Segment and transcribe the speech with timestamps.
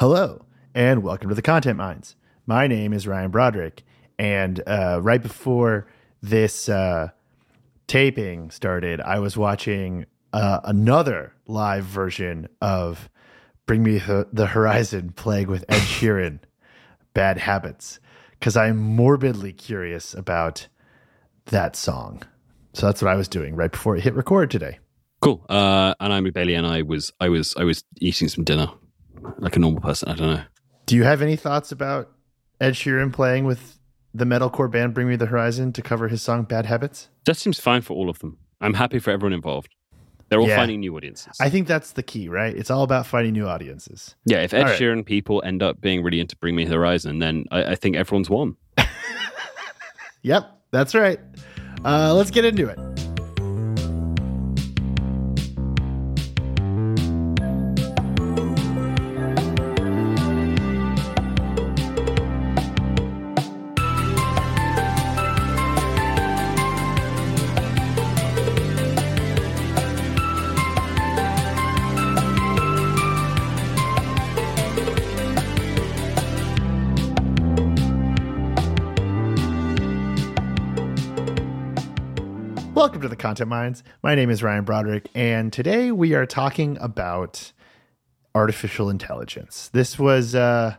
[0.00, 2.16] Hello, and welcome to the Content Mines.
[2.46, 3.82] My name is Ryan Broderick,
[4.18, 5.88] and uh, right before
[6.22, 7.08] this uh,
[7.86, 13.10] taping started, I was watching uh, another live version of
[13.66, 16.38] Bring Me the Horizon playing with Ed Sheeran,
[17.12, 18.00] Bad Habits,
[18.38, 20.66] because I'm morbidly curious about
[21.48, 22.22] that song.
[22.72, 24.78] So that's what I was doing right before it hit record today.
[25.20, 25.44] Cool.
[25.50, 28.70] Uh, and I'm Bailey, and I was I was I was eating some dinner
[29.38, 30.08] like a normal person.
[30.08, 30.42] I don't know.
[30.86, 32.10] Do you have any thoughts about
[32.60, 33.78] Ed Sheeran playing with
[34.12, 37.08] the metalcore band Bring Me the Horizon to cover his song Bad Habits?
[37.26, 38.38] That seems fine for all of them.
[38.60, 39.74] I'm happy for everyone involved.
[40.28, 40.56] They're all Yeah.
[40.56, 41.36] finding new audiences.
[41.40, 42.54] I think that's the key, right?
[42.56, 44.14] It's all about finding new audiences.
[44.26, 44.80] yeah, if Ed All right.
[44.80, 47.96] Sheeran people end up being really into Bring Me the Horizon, then I, I think
[47.96, 48.56] everyone's won.
[50.22, 51.18] Yep, that's right.
[51.82, 52.78] Uh, let's get into it.
[83.30, 83.84] Content Mines.
[84.02, 87.52] My name is Ryan Broderick, and today we are talking about
[88.34, 89.70] artificial intelligence.
[89.72, 90.74] This was uh,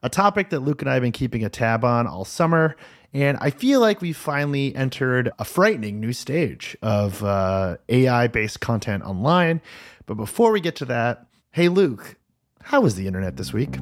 [0.00, 2.76] a topic that Luke and I have been keeping a tab on all summer,
[3.12, 8.60] and I feel like we finally entered a frightening new stage of uh, AI based
[8.60, 9.60] content online.
[10.06, 12.14] But before we get to that, hey, Luke,
[12.62, 13.76] how was the internet this week?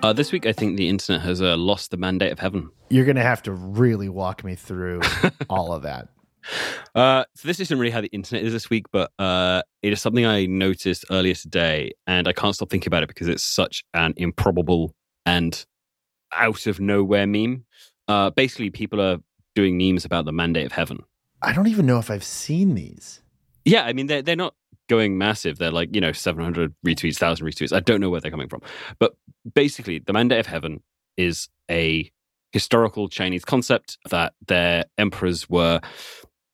[0.00, 2.70] Uh, this week, I think the internet has uh, lost the mandate of heaven.
[2.88, 5.00] You're going to have to really walk me through
[5.50, 6.08] all of that.
[6.94, 10.00] Uh, so this isn't really how the internet is this week, but uh, it is
[10.00, 13.84] something I noticed earlier today, and I can't stop thinking about it because it's such
[13.92, 14.94] an improbable
[15.26, 15.66] and
[16.32, 17.64] out of nowhere meme.
[18.06, 19.18] Uh, basically, people are
[19.56, 21.00] doing memes about the mandate of heaven.
[21.42, 23.20] I don't even know if I've seen these.
[23.64, 24.54] Yeah, I mean they're they're not
[24.88, 25.58] going massive.
[25.58, 27.72] They're like you know seven hundred retweets, thousand retweets.
[27.72, 28.62] I don't know where they're coming from,
[28.98, 29.14] but
[29.54, 30.82] basically, the mandate of heaven
[31.16, 32.10] is a
[32.52, 35.80] historical Chinese concept that their emperors were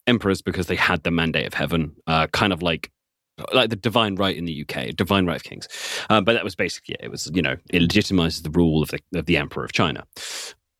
[0.07, 2.91] emperors because they had the mandate of heaven, uh, kind of like
[3.53, 5.69] like the divine right in the UK, divine right of kings.
[6.09, 7.05] Um, but that was basically it.
[7.05, 10.05] It was you know it legitimizes the rule of the of the emperor of China.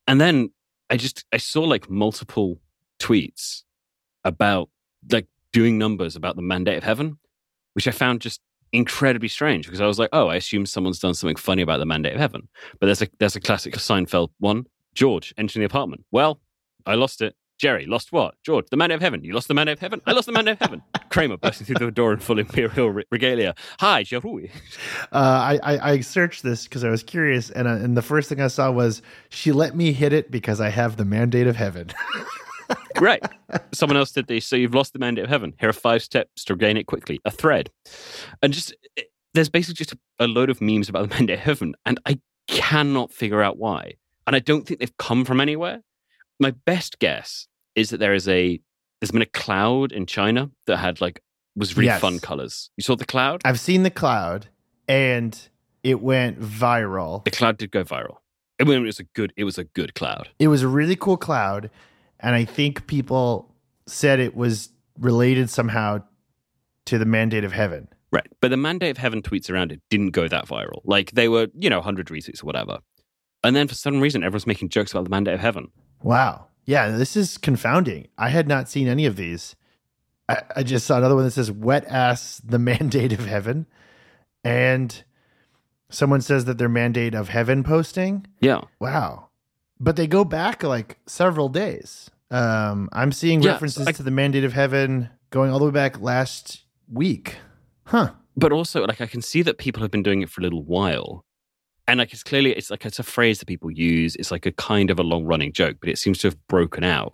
[0.07, 0.51] And then
[0.89, 2.59] I just I saw like multiple
[2.99, 3.63] tweets
[4.23, 4.69] about
[5.11, 7.17] like doing numbers about the mandate of heaven,
[7.75, 8.41] which I found just
[8.73, 11.85] incredibly strange because I was like, oh, I assume someone's done something funny about the
[11.85, 12.47] mandate of heaven.
[12.79, 14.65] But there's a there's a classic Seinfeld one.
[14.93, 16.05] George entering the apartment.
[16.11, 16.39] Well,
[16.85, 17.35] I lost it.
[17.57, 18.35] Jerry lost what?
[18.45, 19.23] George, the mandate of heaven.
[19.23, 20.01] You lost the mandate of heaven.
[20.05, 20.81] I lost the mandate of heaven.
[21.09, 23.55] Kramer bursting through the door in full imperial regalia.
[23.79, 24.51] Hi, Jerry.
[25.11, 28.29] Uh, I, I I searched this because I was curious, and uh, and the first
[28.29, 31.55] thing I saw was she let me hit it because I have the mandate of
[31.55, 31.91] heaven.
[32.95, 33.21] Great.
[33.73, 34.45] Someone else did this.
[34.45, 35.53] So you've lost the mandate of heaven.
[35.59, 37.19] Here are five steps to regain it quickly.
[37.25, 37.69] A thread.
[38.41, 41.43] And just, it- there's basically just a, a load of memes about the mandate of
[41.43, 41.75] heaven.
[41.85, 43.93] And I cannot figure out why.
[44.27, 45.81] And I don't think they've come from anywhere.
[46.39, 48.59] My best guess is that there is a,
[49.01, 51.21] there's been a cloud in China that had like,
[51.57, 52.01] was really Yes.
[52.01, 52.69] fun colors.
[52.77, 53.41] You saw the cloud?
[53.45, 54.47] I've seen the cloud,
[54.89, 55.37] and
[55.83, 57.23] it went viral.
[57.23, 58.17] The cloud did go viral.
[58.59, 60.29] It was a good, it was a good cloud.
[60.39, 61.69] It was a really cool cloud,
[62.19, 63.53] and I think people
[63.87, 66.03] said it was related somehow
[66.85, 67.87] to the mandate of heaven.
[68.11, 68.27] Right.
[68.39, 70.79] But the Mandate of Heaven tweets around it didn't go that viral.
[70.85, 72.79] Like they were, you know, 100 retweets or whatever.
[73.43, 75.69] And then for some reason, everyone's making jokes about the Mandate of Heaven.
[76.01, 76.47] Wow.
[76.63, 78.07] Yeah, this is confounding.
[78.17, 79.55] I had not seen any of these.
[80.29, 83.65] I, I just saw another one that says wet ass the mandate of heaven.
[84.43, 85.03] And
[85.89, 88.25] someone says that their mandate of heaven posting.
[88.39, 88.61] Yeah.
[88.79, 89.24] Wow.
[89.79, 92.09] But they go back like several days.
[92.31, 95.71] Um, I'm seeing Yeah, references I- to the mandate of heaven going all the way
[95.71, 97.35] back last week.
[97.85, 98.11] Huh.
[98.37, 100.63] But also, like, I can see that people have been doing it for a little
[100.63, 101.23] while.
[101.87, 104.15] And like, it's clearly, it's like, it's a phrase that people use.
[104.15, 106.83] It's like a kind of a long running joke, but it seems to have broken
[106.83, 107.13] out.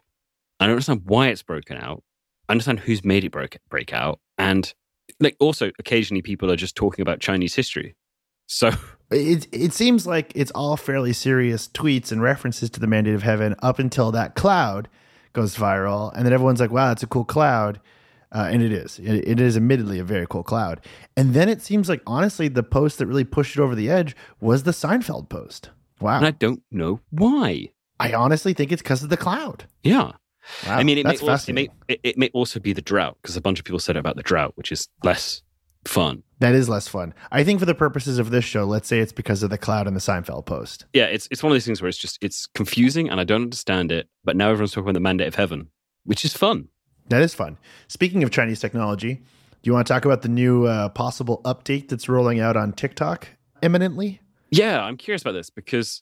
[0.60, 2.04] I don't understand why it's broken out.
[2.48, 4.20] I understand who's made it break, break out.
[4.38, 4.74] And
[5.20, 7.96] like, also, occasionally people are just talking about Chinese history.
[8.48, 8.72] So,
[9.12, 13.24] It it seems like it's all fairly serious tweets and references to the mandate of
[13.24, 14.88] heaven up until that cloud
[15.34, 17.80] goes viral, and then everyone's like, "Wow, that's a cool cloud,"
[18.32, 19.00] uh, and it is.
[19.00, 20.82] It, it is admittedly a very cool cloud.
[21.18, 24.16] And then it seems like honestly, the post that really pushed it over the edge
[24.40, 25.70] was the Seinfeld post.
[26.00, 27.70] Wow, and I don't know why.
[28.00, 29.66] I honestly think it's because of the cloud.
[29.84, 30.14] Yeah.
[30.66, 33.16] Wow, I mean, it may, also, it, may, it, it may also be the drought
[33.22, 35.44] because a bunch of people said about the drought, which is less
[35.86, 36.24] fun.
[36.42, 37.14] That is less fun.
[37.32, 39.86] I think for the purposes of this show, let's say it's because of the cloud
[39.86, 40.86] and the Seinfeld post.
[40.92, 43.44] Yeah, it's it's one of these things where it's just it's confusing and I don't
[43.44, 44.10] understand it.
[44.24, 45.70] But now everyone's talking about the mandate of heaven,
[46.04, 46.70] which is fun.
[47.10, 47.60] That is fun.
[47.88, 49.22] Speaking of Chinese technology, do
[49.70, 53.28] you want to talk about the new uh, possible update that's rolling out on TikTok
[53.62, 54.20] imminently?
[54.50, 56.02] Yeah, I'm curious about this because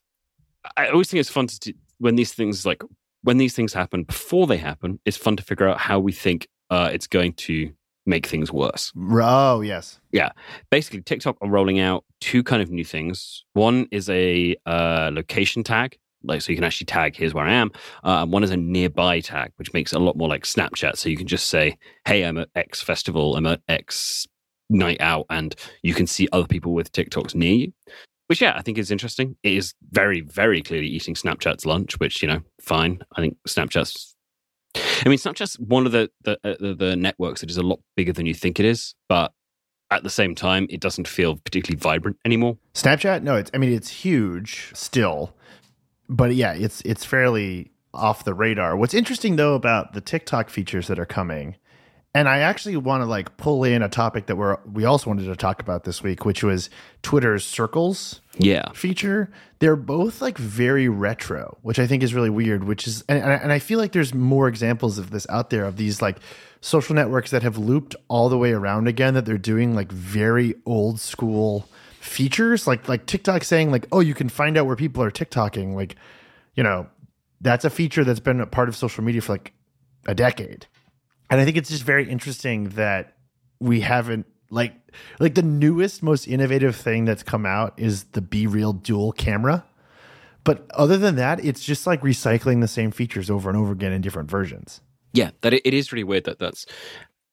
[0.77, 2.81] I always think it's fun to do, when these things like
[3.23, 5.01] when these things happen before they happen.
[5.03, 7.73] It's fun to figure out how we think uh, it's going to
[8.09, 8.91] make things worse.
[8.97, 9.99] Oh, yes.
[10.11, 10.31] Yeah.
[10.69, 13.45] Basically, TikTok are rolling out two kind of new things.
[13.53, 17.53] One is a uh, location tag, like so you can actually tag here's where I
[17.53, 17.71] am.
[18.03, 20.97] Uh, one is a nearby tag, which makes it a lot more like Snapchat.
[20.97, 23.35] So you can just say, "Hey, I'm at X festival.
[23.35, 24.27] I'm at X
[24.69, 27.73] night out," and you can see other people with TikToks near you.
[28.27, 29.37] Which, yeah, I think is interesting.
[29.41, 33.01] It is very, very clearly eating Snapchat's lunch, which you know, fine.
[33.15, 34.15] I think Snapchat's.
[35.05, 37.57] I mean, it's not just one of the the, uh, the the networks that is
[37.57, 39.33] a lot bigger than you think it is, but
[39.91, 42.57] at the same time, it doesn't feel particularly vibrant anymore.
[42.73, 43.23] Snapchat?
[43.23, 45.33] No, it's I mean it's huge still.
[46.07, 48.75] But yeah, it's it's fairly off the radar.
[48.75, 51.55] What's interesting though about the TikTok features that are coming,
[52.15, 55.25] and I actually want to like pull in a topic that we're we also wanted
[55.25, 56.69] to talk about this week, which was
[57.03, 59.29] Twitter's circles Yeah, feature.
[59.59, 62.63] They're both like very retro, which I think is really weird.
[62.63, 65.49] Which is, and, and I- and I feel like there's more examples of this out
[65.49, 66.17] there of these like
[66.61, 69.13] social networks that have looped all the way around again.
[69.13, 71.69] That they're doing like very old school
[71.99, 75.75] features, like like TikTok saying like, oh, you can find out where people are TikToking.
[75.75, 75.95] Like,
[76.55, 76.87] you know,
[77.41, 79.53] that's a feature that's been a part of social media for like
[80.07, 80.65] a decade.
[81.29, 83.15] And I think it's just very interesting that
[83.59, 84.73] we haven't like
[85.19, 89.63] like the newest most innovative thing that's come out is the BeReal dual camera.
[90.43, 93.91] But other than that, it's just like recycling the same features over and over again
[93.91, 94.81] in different versions.
[95.13, 95.31] yeah.
[95.41, 96.65] That it, it is really weird that that's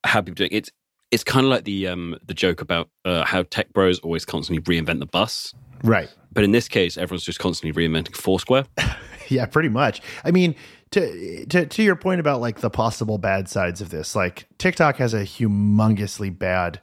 [0.04, 0.52] how people do it.
[0.52, 0.70] It's
[1.10, 4.62] it's kind of like the um the joke about uh, how tech bros always constantly
[4.62, 5.54] reinvent the bus,
[5.84, 6.12] Right.
[6.32, 8.66] but in this case, everyone's just constantly reinventing Foursquare.
[9.28, 10.02] Yeah, pretty much.
[10.24, 10.54] I mean,
[10.92, 14.96] to to to your point about like the possible bad sides of this, like TikTok
[14.96, 16.80] has a humongously bad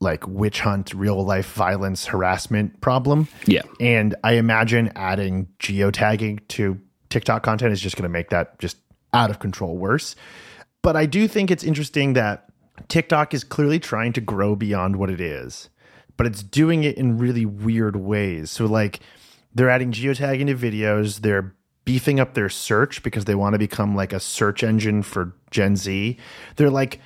[0.00, 3.28] like witch hunt, real life violence, harassment problem.
[3.46, 6.80] Yeah, And I imagine adding geotagging to
[7.10, 8.76] TikTok content is just going to make that just
[9.12, 10.16] out of control worse.
[10.82, 12.46] But I do think it's interesting that
[12.88, 15.70] TikTok is clearly trying to grow beyond what it is,
[16.16, 18.50] but it's doing it in really weird ways.
[18.50, 19.00] So, like,
[19.54, 21.54] they're adding geotagging to videos, they're
[21.84, 25.76] beefing up their search because they want to become like a search engine for Gen
[25.76, 26.16] Z.
[26.56, 27.00] They're like,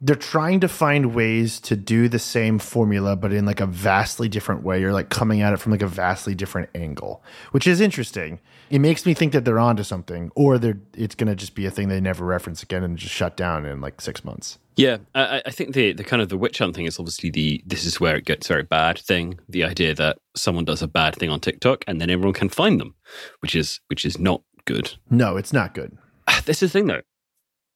[0.00, 4.28] they're trying to find ways to do the same formula but in like a vastly
[4.28, 7.80] different way you're like coming at it from like a vastly different angle which is
[7.80, 8.38] interesting
[8.70, 11.66] it makes me think that they're onto something or they're it's going to just be
[11.66, 14.98] a thing they never reference again and just shut down in like six months yeah.
[15.12, 17.84] I, I think the the kind of the witch hunt thing is obviously the this
[17.84, 19.40] is where it gets very bad thing.
[19.48, 22.80] The idea that someone does a bad thing on TikTok and then everyone can find
[22.80, 22.94] them,
[23.40, 24.94] which is which is not good.
[25.10, 25.98] no it's not good
[26.44, 27.02] This is the thing though.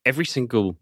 [0.07, 0.77] Every single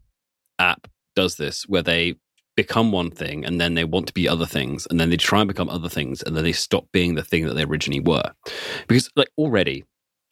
[0.58, 2.16] app does this where they
[2.54, 5.40] become one thing and then they want to be other things and then they try
[5.40, 8.30] and become other things and then they stop being the thing that they originally were.
[8.88, 9.84] Because like already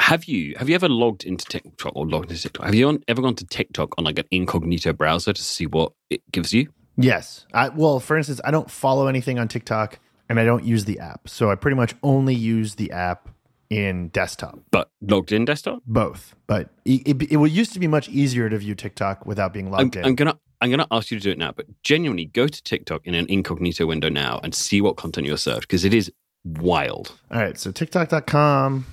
[0.09, 2.65] have you have you ever logged into TikTok or logged into TikTok?
[2.67, 5.93] Have you on, ever gone to TikTok on like an incognito browser to see what
[6.11, 6.69] it gives you?
[7.01, 10.85] yes I, well for instance i don't follow anything on tiktok and i don't use
[10.85, 13.29] the app so i pretty much only use the app
[13.71, 15.81] in desktop But logged in desktop?
[15.87, 19.67] both but it, it, it used to be much easier to view tiktok without being
[19.67, 22.25] I'm, logged in I'm gonna I'm gonna ask you to do it now, but genuinely
[22.25, 25.85] go to TikTok in an incognito window now and see what content you're served because
[25.85, 26.11] it is
[26.45, 27.13] wild.
[27.31, 28.85] All right, so TikTok.com,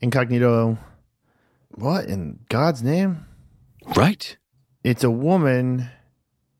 [0.00, 0.78] incognito.
[1.70, 3.26] What in God's name?
[3.96, 4.36] Right?
[4.84, 5.88] It's a woman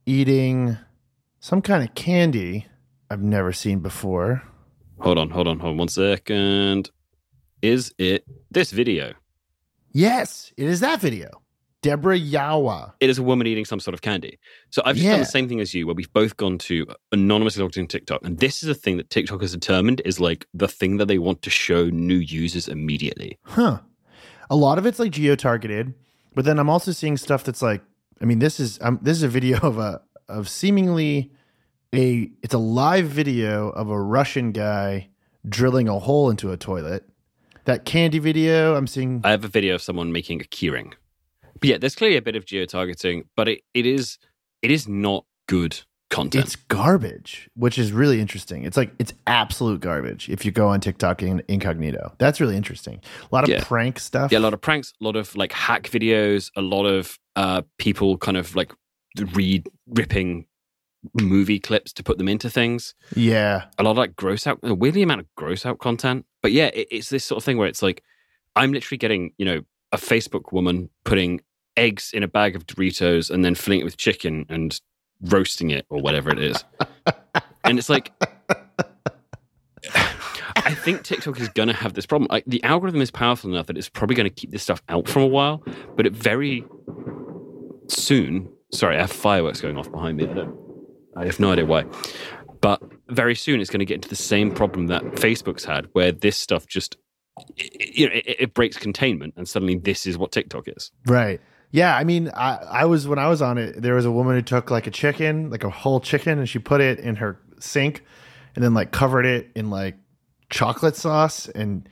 [0.07, 0.77] eating
[1.41, 2.67] some kind of candy
[3.11, 4.43] I've never seen before.
[5.01, 6.91] Hold on, hold on, hold on one second.
[7.63, 9.15] Is it this video?
[9.93, 11.29] Yes, it is that video.
[11.83, 12.93] Deborah Yawa.
[13.01, 14.39] It is a woman eating some sort of candy.
[14.71, 17.63] So I've just done the same thing as you, where we've both gone to anonymously
[17.63, 20.69] logged in TikTok, and this is a thing that TikTok has determined is like the
[20.69, 23.39] thing that they want to show new users immediately.
[23.45, 23.81] Huh.
[24.51, 25.95] A lot of it's like geo targeted,
[26.35, 27.83] but then I'm also seeing stuff that's like,
[28.21, 31.33] I mean, this is um, this is a video of a of seemingly
[31.95, 35.09] a it's a live video of a Russian guy
[35.49, 37.09] drilling a hole into a toilet.
[37.67, 39.21] That candy video I'm seeing.
[39.23, 40.95] I have a video of someone making a keyring.
[41.61, 44.19] But yeah, there's clearly a bit of geo targeting, but it, it is
[44.63, 46.45] it is not good content.
[46.45, 48.65] It's garbage, which is really interesting.
[48.65, 52.15] It's like it's absolute garbage if you go on TikTok in incognito.
[52.19, 53.01] That's really interesting.
[53.31, 53.63] A lot of Yeah.
[53.63, 54.33] prank stuff.
[54.33, 57.63] yeah, a lot of pranks, a lot of like hack videos, a lot of uh,
[57.79, 58.73] people kind of like
[59.33, 60.47] re ripping
[61.21, 62.95] movie clips to put them into things.
[63.15, 63.65] yeah.
[63.79, 66.27] A lot of like gross out, a weirdly amount of gross out content.
[66.43, 68.03] But yeah, it, it's this sort of thing where it's like
[68.57, 69.61] I'm literally getting you know
[69.93, 71.41] a Facebook woman putting
[71.79, 74.81] eggs in a bag of Doritos and then filling it with chicken and
[75.23, 76.65] roasting it or whatever it is.
[77.65, 78.13] and it's like
[80.69, 82.29] I think TikTok is going to have this problem.
[82.31, 85.09] Like the algorithm is powerful enough that it's probably going to keep this stuff out
[85.09, 85.63] for a while,
[85.97, 86.65] but it very
[87.89, 88.49] soon.
[88.73, 90.29] Sorry, I have fireworks going off behind me.
[90.29, 90.59] I don't.
[91.17, 91.85] I have no idea why,
[92.61, 96.13] but very soon it's going to get into the same problem that Facebook's had, where
[96.13, 96.97] this stuff just
[97.59, 100.93] you know it, it breaks containment, and suddenly this is what TikTok is.
[101.07, 101.41] Right.
[101.71, 103.81] Yeah, I mean, I, I was when I was on it.
[103.81, 106.59] There was a woman who took like a chicken, like a whole chicken, and she
[106.59, 108.05] put it in her sink,
[108.55, 109.97] and then like covered it in like
[110.51, 111.49] chocolate sauce.
[111.49, 111.89] And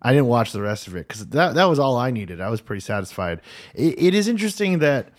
[0.00, 2.40] I didn't watch the rest of it because that that was all I needed.
[2.40, 3.40] I was pretty satisfied.
[3.74, 5.12] It, it is interesting that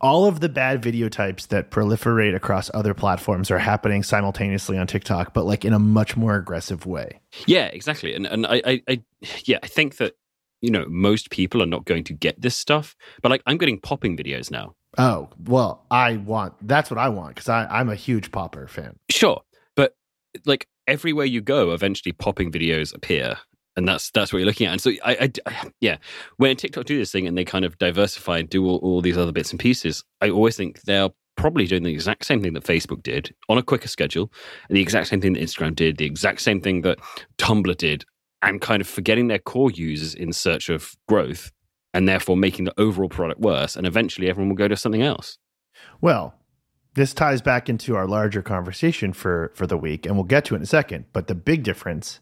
[0.00, 4.86] all of the bad video types that proliferate across other platforms are happening simultaneously on
[4.86, 7.20] TikTok, but like in a much more aggressive way.
[7.46, 8.14] Yeah, exactly.
[8.14, 9.02] And and I, I, I
[9.44, 10.14] yeah, I think that
[10.60, 13.80] you know most people are not going to get this stuff, but like I'm getting
[13.80, 14.74] popping videos now.
[14.98, 18.98] Oh well, I want that's what I want because I'm a huge Popper fan.
[19.08, 19.40] Sure,
[19.76, 19.94] but
[20.44, 23.36] like everywhere you go, eventually popping videos appear,
[23.76, 24.72] and that's that's what you're looking at.
[24.72, 25.96] And so I, I- yeah,
[26.38, 29.16] when TikTok do this thing and they kind of diversify and do all, all these
[29.16, 32.64] other bits and pieces, I always think they're probably doing the exact same thing that
[32.64, 34.30] Facebook did on a quicker schedule,
[34.68, 36.98] and the exact same thing that Instagram did, the exact same thing that
[37.38, 38.04] Tumblr did,
[38.42, 41.52] and kind of forgetting their core users in search of growth.
[41.92, 45.38] And therefore, making the overall product worse, and eventually everyone will go to something else.
[46.00, 46.34] Well,
[46.94, 50.54] this ties back into our larger conversation for for the week, and we'll get to
[50.54, 51.06] it in a second.
[51.12, 52.20] But the big difference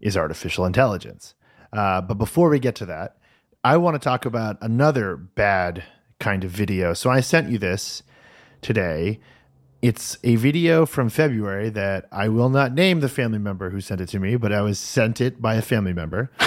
[0.00, 1.34] is artificial intelligence.
[1.72, 3.16] Uh, but before we get to that,
[3.64, 5.82] I want to talk about another bad
[6.20, 6.94] kind of video.
[6.94, 8.02] So I sent you this
[8.62, 9.20] today.
[9.82, 14.00] It's a video from February that I will not name the family member who sent
[14.00, 16.30] it to me, but I was sent it by a family member.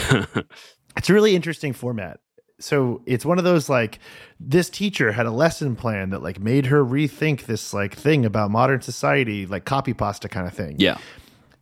[0.97, 2.19] it's a really interesting format.
[2.59, 3.99] So it's one of those like
[4.39, 8.51] this teacher had a lesson plan that like made her rethink this like thing about
[8.51, 10.97] modern society, like copy pasta kind of thing yeah,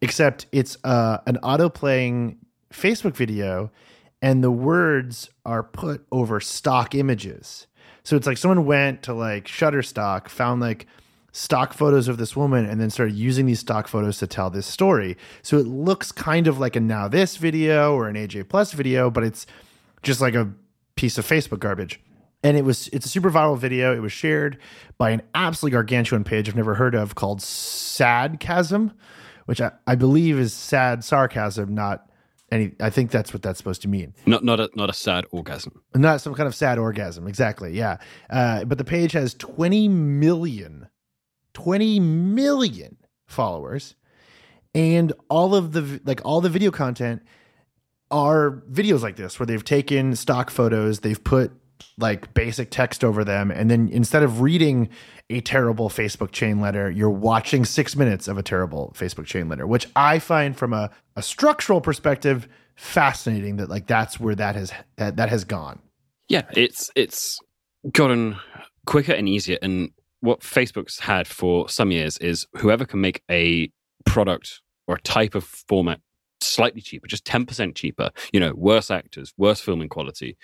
[0.01, 2.39] except it's uh, an auto playing
[2.73, 3.71] Facebook video,
[4.21, 7.67] and the words are put over stock images.
[8.03, 10.87] So it's like someone went to like Shutterstock, found like
[11.37, 14.65] stock photos of this woman, and then started using these stock photos to tell this
[14.65, 15.15] story.
[15.43, 19.11] So it looks kind of like a now this video or an AJ Plus video,
[19.11, 19.45] but it's
[20.01, 20.51] just like a
[20.95, 21.99] piece of Facebook garbage.
[22.43, 23.95] And it was it's a super viral video.
[23.95, 24.57] It was shared
[24.97, 28.93] by an absolutely gargantuan page I've never heard of called Sadcasm,
[29.45, 32.09] which I, I believe is sad sarcasm, not
[32.51, 34.13] any I think that's what that's supposed to mean.
[34.25, 35.81] not not a not a sad orgasm.
[35.95, 37.27] Not some kind of sad orgasm.
[37.27, 37.73] Exactly.
[37.73, 37.97] Yeah.
[38.29, 40.87] Uh, but the page has 20 million,
[41.53, 43.95] 20 million followers.
[44.75, 47.23] And all of the like all the video content
[48.11, 51.51] are videos like this where they've taken stock photos, they've put
[51.97, 54.89] like basic text over them, and then instead of reading
[55.29, 59.67] a terrible Facebook chain letter, you're watching six minutes of a terrible Facebook chain letter,
[59.67, 64.71] which I find from a, a structural perspective fascinating that like that's where that has
[64.97, 65.79] that, that has gone.
[66.29, 67.39] Yeah, it's it's
[67.91, 68.37] gotten
[68.85, 69.57] quicker and easier.
[69.61, 69.91] And
[70.27, 73.71] what Facebook's had for some years is whoever can make a
[74.05, 75.99] product or a type of format
[76.41, 78.11] slightly cheaper, just ten percent cheaper.
[78.33, 80.37] You know, worse actors, worse filming quality,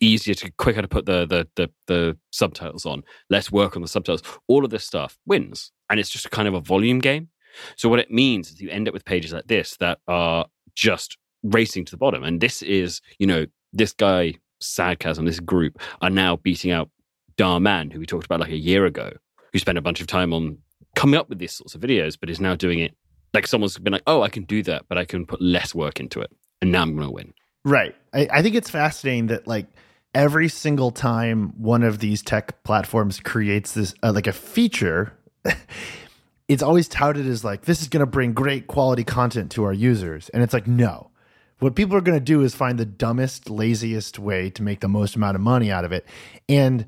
[0.00, 3.88] easier to quicker to put the, the the the subtitles on, less work on the
[3.88, 4.22] subtitles.
[4.48, 7.28] All of this stuff wins, and it's just kind of a volume game.
[7.76, 11.16] So what it means is you end up with pages like this that are just
[11.42, 12.22] racing to the bottom.
[12.22, 16.90] And this is, you know, this guy, Sadcasm, this group are now beating out
[17.38, 19.12] Dhar Mann, who we talked about like a year ago,
[19.52, 20.58] who spent a bunch of time on
[20.94, 22.94] coming up with these sorts of videos, but is now doing it
[23.34, 26.00] like someone's been like, oh, I can do that, but I can put less work
[26.00, 26.30] into it.
[26.62, 27.34] And now I'm going to win.
[27.64, 27.94] Right.
[28.14, 29.66] I, I think it's fascinating that like
[30.14, 35.12] every single time one of these tech platforms creates this uh, like a feature,
[36.48, 39.72] it's always touted as like this is going to bring great quality content to our
[39.72, 41.10] users, and it's like no.
[41.58, 44.88] What people are going to do is find the dumbest, laziest way to make the
[44.88, 46.04] most amount of money out of it.
[46.50, 46.84] And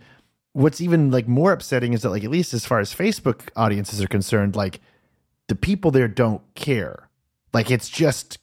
[0.53, 4.03] what's even like more upsetting is that like at least as far as Facebook audiences
[4.03, 4.81] are concerned, like
[5.49, 7.09] the people there don't care.
[7.53, 8.39] Like it's just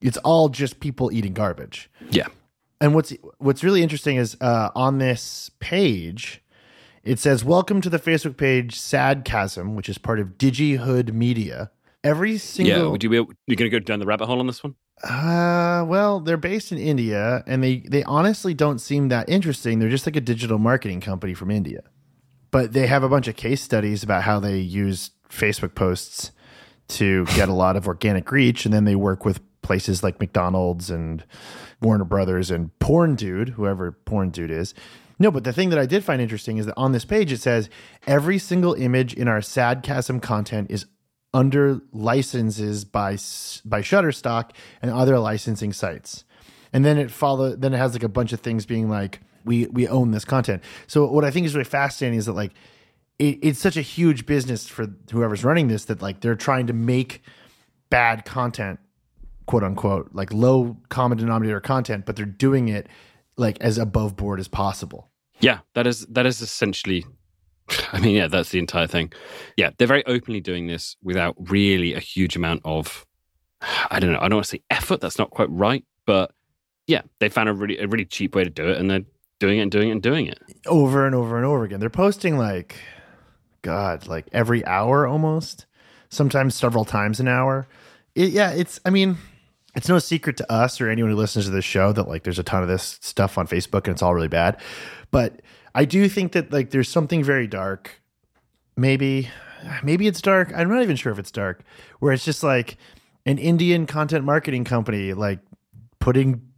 [0.00, 2.26] it's all just people eating garbage Yeah.
[2.80, 6.42] and what's what's really interesting is uh, on this page,
[7.04, 11.70] It says, Welcome to the Facebook page Sadcasm, which is part of DigiHood Media.
[12.04, 12.90] Every Yeah, single.
[12.92, 14.74] would you be able, you going to go down the rabbit hole on this one?
[15.02, 19.78] Uh, well, they're based in India, and they they honestly don't seem that interesting.
[19.78, 21.82] They're just like a digital marketing company from India,
[22.50, 26.32] but they have a bunch of case studies about how they use Facebook posts
[26.88, 30.90] to get a lot of organic reach, and then they work with places like McDonald's
[30.90, 31.24] and
[31.80, 34.74] Warner Brothers and Porn Dude, whoever Porn Dude is.
[35.18, 37.40] No, but the thing that I did find interesting is that on this page it
[37.40, 37.68] says
[38.06, 40.86] every single image in our Sadcasm content is
[41.34, 43.12] under licenses by
[43.64, 44.50] by Shutterstock
[44.82, 46.24] and other licensing sites.
[46.72, 49.66] And then it follow then it has like a bunch of things being like we
[49.66, 50.62] we own this content.
[50.86, 52.52] So what I think is really fascinating is that like
[53.18, 56.72] it, it's such a huge business for whoever's running this that like they're trying to
[56.72, 57.22] make
[57.90, 58.80] bad content
[59.46, 62.86] quote unquote like low common denominator content but they're doing it
[63.38, 65.08] like as above board as possible
[65.40, 67.06] Yeah, that is that is essentially.
[67.92, 69.12] I mean, yeah, that's the entire thing.
[69.56, 73.06] Yeah, they're very openly doing this without really a huge amount of.
[73.90, 74.18] I don't know.
[74.18, 75.00] I don't want to say effort.
[75.00, 76.32] That's not quite right, but
[76.86, 79.04] yeah, they found a really a really cheap way to do it, and they're
[79.38, 80.38] doing it and doing it and doing it.
[80.66, 81.80] over and over and over again.
[81.80, 82.76] They're posting like,
[83.62, 85.66] God, like every hour almost,
[86.08, 87.68] sometimes several times an hour.
[88.14, 89.16] It, yeah, it's, I mean,
[89.74, 92.38] it's no secret to us or anyone who listens to this show that like there's
[92.38, 94.60] a ton of this stuff on Facebook and it's all really bad.
[95.10, 95.40] But
[95.74, 98.00] I do think that like there's something very dark.
[98.76, 99.28] Maybe,
[99.82, 100.52] maybe it's dark.
[100.54, 101.64] I'm not even sure if it's dark,
[101.98, 102.76] where it's just like
[103.26, 105.40] an Indian content marketing company like
[106.00, 106.48] putting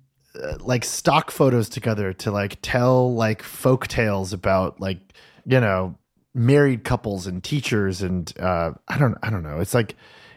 [0.40, 4.98] uh, like stock photos together to like tell like folk tales about like
[5.44, 5.96] you know
[6.34, 9.96] married couples and teachers and uh i don't i don't know it's like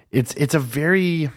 [0.09, 1.29] it's it's a very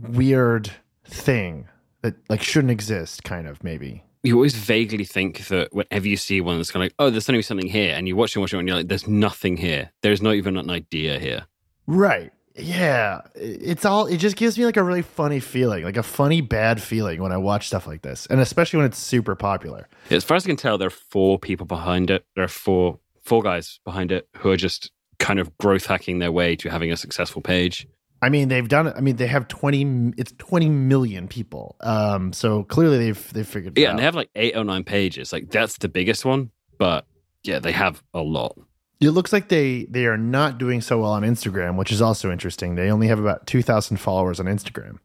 [0.00, 0.70] weird
[1.04, 1.66] thing
[2.02, 6.40] that like shouldn't exist kind of maybe You always vaguely think that whenever you see
[6.40, 8.52] one that's kind of like, oh, there's suddenly something here, and you watch it, watch
[8.52, 9.92] it, and you're like, there's nothing here.
[10.02, 11.46] There's not even an idea here.
[11.86, 16.04] right yeah it's all it just gives me like a really funny feeling like a
[16.04, 19.88] funny bad feeling when i watch stuff like this and especially when it's super popular
[20.08, 22.24] As far as I can tell, there are four people behind it.
[22.36, 26.30] There are four four guys behind it who are just kind of growth hacking their
[26.30, 27.88] way to having a successful page.
[28.24, 28.94] I mean, they've done it.
[28.96, 30.12] I mean, they have twenty.
[30.16, 31.76] It's twenty million people.
[31.80, 33.76] Um, so clearly they've they've figured.
[33.78, 33.90] It Yeah, out.
[33.90, 35.32] and they have like eight or nine pages.
[35.32, 37.06] Like that's the biggest one, but
[37.42, 38.58] yeah, they have a lot.
[39.00, 42.30] It looks like they they are not doing so well on Instagram, which is also
[42.32, 42.74] interesting.
[42.76, 44.98] They only have about two thousand followers on Instagram,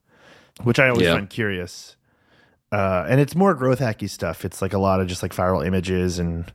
[0.64, 1.16] which I always Yeah.
[1.16, 1.98] find curious.
[2.72, 4.46] Uh, and it's more growth hacky stuff.
[4.46, 6.54] It's like a lot of just like viral images and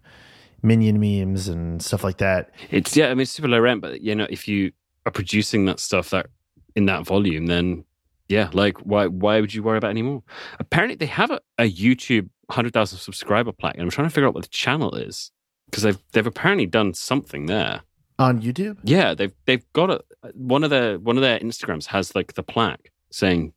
[0.62, 2.50] minion memes and stuff like that.
[2.70, 4.72] It's yeah, I mean it's super low rent, but you know, if you
[5.04, 6.26] are producing that stuff that
[6.76, 7.84] in that volume, then
[8.28, 10.22] yeah, like why why would you worry about anymore?
[10.58, 14.28] Apparently they have a, a YouTube hundred thousand subscriber plaque, and I'm trying to figure
[14.28, 15.30] out what the channel is.
[15.66, 17.82] Because they've they've apparently done something there.
[18.18, 20.00] On YouTube, Yeah, they've they've got a
[20.34, 23.52] one of their one of their Instagrams has like the plaque saying,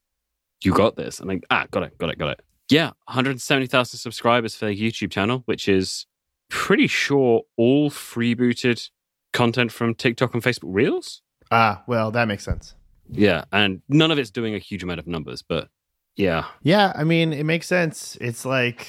[0.63, 2.41] "You got this," and like ah, got it, got it, got it.
[2.69, 6.05] Yeah, 170,000 subscribers for their YouTube channel, which is
[6.49, 8.89] pretty sure all freebooted
[9.31, 11.21] content from TikTok and Facebook Reels.
[11.51, 12.73] ah, well, that makes sense.
[13.09, 15.69] Yeah, and none of it's doing a huge amount of numbers, but
[16.17, 18.17] yeah, Yeah, I mean, it makes sense.
[18.19, 18.87] It's like,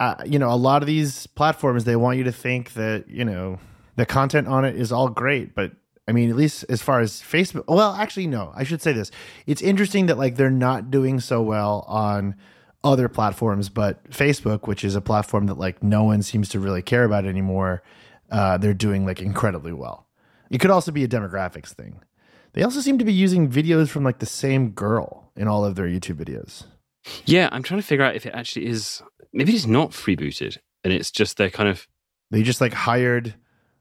[0.00, 3.24] uh, you know, a lot of these platforms, they want you to think that, you
[3.24, 3.58] know,
[3.96, 5.54] the content on it is all great.
[5.54, 5.72] But
[6.06, 9.10] I mean, at least as far as Facebook, well, actually, no, I should say this.
[9.46, 12.34] It's interesting that, like, they're not doing so well on
[12.82, 16.82] other platforms, but Facebook, which is a platform that, like, no one seems to really
[16.82, 17.82] care about anymore,
[18.30, 20.06] uh, they're doing, like, incredibly well.
[20.50, 22.00] It could also be a demographics thing.
[22.54, 25.74] They also seem to be using videos from, like, the same girl in all of
[25.74, 26.64] their YouTube videos.
[27.26, 27.48] yeah.
[27.52, 29.02] I'm trying to figure out if it actually is.
[29.32, 31.86] Maybe it's not freebooted, and it's just they're kind of.
[32.30, 33.34] They just like hired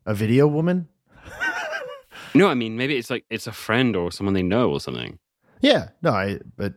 [0.05, 0.89] a video woman.
[2.35, 5.19] No, I mean maybe it's like it's a friend or someone they know or something.
[5.61, 6.39] Yeah, no, I.
[6.57, 6.73] But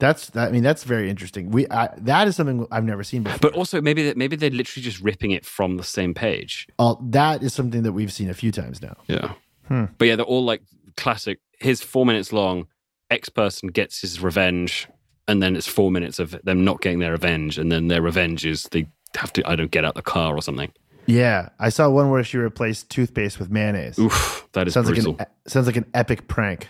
[0.00, 0.48] that's that.
[0.48, 1.50] I mean, that's very interesting.
[1.50, 3.38] We I, that is something I've never seen before.
[3.38, 6.66] But also maybe that maybe they're literally just ripping it from the same page.
[6.78, 8.96] All, that is something that we've seen a few times now.
[9.06, 9.34] Yeah.
[9.68, 9.84] Hmm.
[9.96, 10.62] But yeah, they're all like
[10.96, 11.40] classic.
[11.60, 12.66] Here's four minutes long.
[13.10, 14.88] X person gets his revenge,
[15.28, 18.44] and then it's four minutes of them not getting their revenge, and then their revenge
[18.46, 20.72] is they have to I don't get out the car or something.
[21.06, 23.98] Yeah, I saw one where she replaced toothpaste with mayonnaise.
[23.98, 25.12] Oof, that is sounds brutal.
[25.12, 26.68] like an sounds like an epic prank.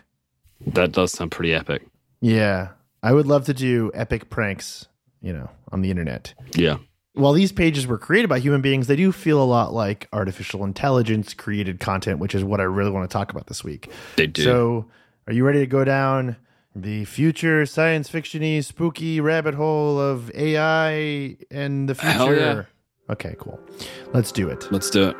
[0.66, 1.86] that does sound pretty epic.
[2.20, 2.70] Yeah,
[3.02, 4.86] I would love to do epic pranks.
[5.22, 6.34] You know, on the internet.
[6.54, 6.76] Yeah.
[7.14, 10.64] While these pages were created by human beings, they do feel a lot like artificial
[10.64, 13.88] intelligence created content, which is what I really want to talk about this week.
[14.16, 14.42] They do.
[14.42, 14.86] So,
[15.28, 16.36] are you ready to go down
[16.74, 22.12] the future science fictiony spooky rabbit hole of AI and the future?
[22.12, 22.62] Hell yeah.
[23.08, 23.60] Okay, cool.
[24.12, 24.66] Let's do it.
[24.72, 25.16] Let's do it.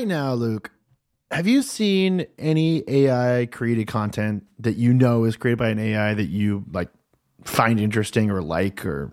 [0.00, 0.70] Right now, Luke,
[1.30, 6.14] have you seen any AI created content that you know is created by an AI
[6.14, 6.88] that you like
[7.44, 9.12] find interesting or like or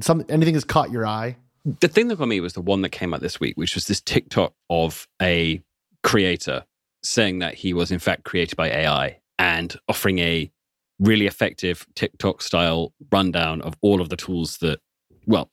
[0.00, 1.36] some anything has caught your eye?
[1.80, 3.86] The thing that got me was the one that came out this week, which was
[3.86, 5.62] this TikTok of a
[6.02, 6.64] creator
[7.02, 10.50] saying that he was in fact created by AI and offering a
[10.98, 14.80] really effective TikTok style rundown of all of the tools that,
[15.26, 15.50] well,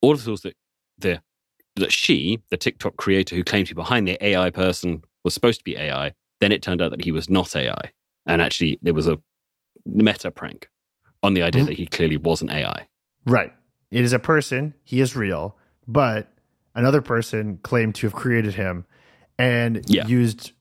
[0.00, 0.56] all of the tools that
[0.98, 1.22] the
[1.76, 5.60] that she, the TikTok creator who claimed to be behind the AI person, was supposed
[5.60, 6.12] to be AI.
[6.40, 7.90] Then it turned out that he was not AI,
[8.26, 9.18] and actually there was a
[9.86, 10.68] meta prank
[11.22, 11.66] on the idea Mhm.
[11.66, 12.88] that he clearly wasn't AI.
[13.26, 13.52] Right.
[13.90, 15.56] It is a person, he is real,
[15.86, 16.32] but
[16.74, 18.84] another person claimed to have created him
[19.38, 20.06] and Yeah.
[20.06, 20.52] used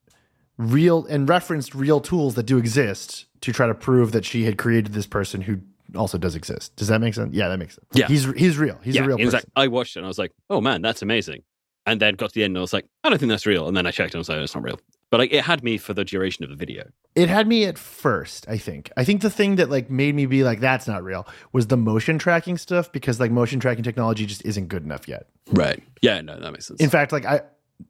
[0.58, 4.58] real and referenced real tools that do exist to try to prove that she had
[4.58, 5.62] created this person who
[5.96, 6.76] also does exist.
[6.76, 7.34] Does that make sense?
[7.36, 7.88] Yeah, that makes sense.
[7.94, 8.08] Yeah.
[8.08, 8.80] He's he's real.
[8.84, 9.32] He's yeah, a real person.
[9.34, 11.44] like I watched it and I was like, oh man, that's amazing.
[11.86, 13.68] And then got to the end and I was like, I don't think that's real.
[13.68, 14.80] And then I checked and I was like, it's not real.
[15.10, 16.90] But like it had me for the duration of the video.
[17.16, 20.26] it had me at first i think i think the thing that like made me
[20.26, 24.26] be like that's not real was the motion tracking stuff because like motion tracking technology
[24.26, 25.84] just isn't good enough yet Right.
[26.02, 26.80] Yeah, no, that makes sense.
[26.80, 27.42] in fact like i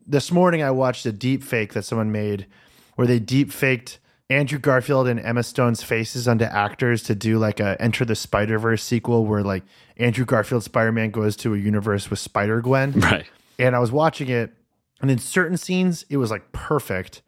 [0.07, 2.47] this morning i watched a deep fake that someone made
[2.95, 3.99] where they deep faked
[4.31, 8.83] andrew garfield and emma stone's faces onto actors to do like a enter the spider-verse
[8.83, 9.63] sequel where like
[9.97, 13.25] andrew garfield spider-man goes to a universe with spider-gwen right.
[13.61, 14.53] and I was watching it,
[15.01, 17.21] and in certain scenes it was like perfect,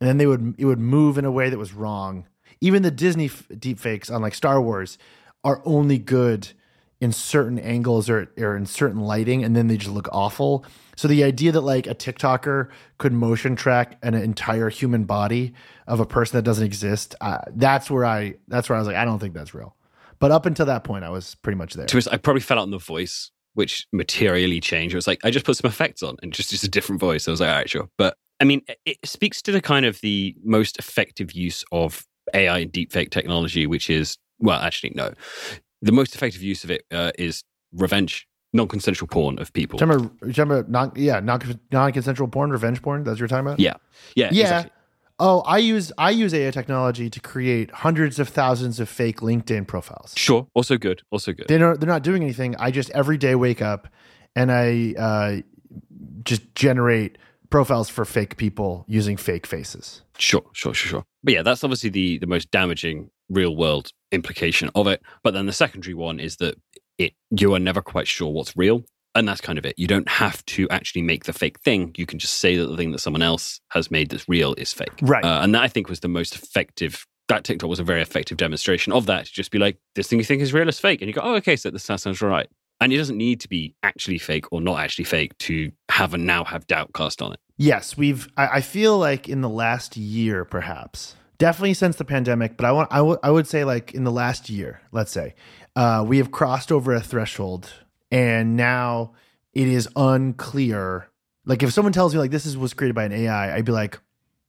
[0.00, 2.26] and then they would it would move in a way that was wrong.
[2.60, 4.98] Even the Disney f- deep fakes on like Star Wars
[5.44, 6.52] are only good
[7.00, 10.64] in certain angles or or in certain lighting, and then they just look awful.
[10.96, 15.54] So the idea that like a TikToker could motion track an entire human body
[15.86, 18.96] of a person that doesn't exist, uh, that's where I that's where I was like,
[18.96, 19.76] I don't think that's real.
[20.18, 21.86] But up until that point, I was pretty much there.
[21.86, 24.94] To I probably fell out in the voice, which materially changed.
[24.94, 27.28] It was like I just put some effects on and just just a different voice.
[27.28, 27.88] I was like, all right, sure.
[27.96, 32.58] But I mean, it speaks to the kind of the most effective use of AI
[32.58, 35.12] and deepfake technology, which is well, actually, no,
[35.82, 39.78] the most effective use of it uh, is revenge, non-consensual porn of people.
[39.78, 43.04] Talking about, talking about non, yeah, non non consensual porn, revenge porn.
[43.04, 43.60] That's what you're talking about.
[43.60, 43.74] Yeah,
[44.14, 44.42] yeah, yeah.
[44.42, 44.72] exactly.
[45.20, 49.66] Oh, I use I use AI technology to create hundreds of thousands of fake LinkedIn
[49.66, 50.14] profiles.
[50.16, 51.48] Sure, also good, also good.
[51.48, 52.54] They don't they're not doing anything.
[52.56, 53.88] I just every day wake up
[54.36, 55.36] and I uh,
[56.24, 57.18] just generate
[57.50, 60.02] profiles for fake people using fake faces.
[60.18, 61.04] Sure, sure, sure, sure.
[61.24, 65.02] But yeah, that's obviously the the most damaging real world implication of it.
[65.22, 66.56] But then the secondary one is that
[66.98, 68.84] it you are never quite sure what's real.
[69.14, 69.74] And that's kind of it.
[69.76, 71.92] You don't have to actually make the fake thing.
[71.96, 74.72] You can just say that the thing that someone else has made that's real is
[74.72, 74.92] fake.
[75.02, 75.24] Right.
[75.24, 77.04] Uh, and that I think was the most effective.
[77.28, 79.26] That TikTok was a very effective demonstration of that.
[79.26, 81.00] To just be like, this thing you think is real is fake.
[81.02, 82.48] And you go, oh, okay, so this sounds right.
[82.80, 86.24] And it doesn't need to be actually fake or not actually fake to have and
[86.24, 87.40] now have doubt cast on it.
[87.56, 88.28] Yes, we've.
[88.36, 92.72] I, I feel like in the last year, perhaps, definitely since the pandemic, but I
[92.72, 92.88] want.
[92.92, 93.18] I would.
[93.24, 95.34] Would say like in the last year, let's say,
[95.76, 97.72] uh, we have crossed over a threshold,
[98.10, 99.12] and now
[99.54, 101.08] it is unclear.
[101.44, 103.72] Like if someone tells me like this is was created by an AI, I'd be
[103.72, 103.98] like,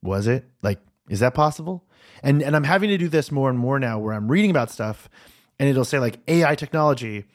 [0.02, 0.46] was it?
[0.62, 1.86] Like, is that possible?
[2.24, 4.72] And and I'm having to do this more and more now, where I'm reading about
[4.72, 5.10] stuff,
[5.58, 7.26] and it'll say like AI technology,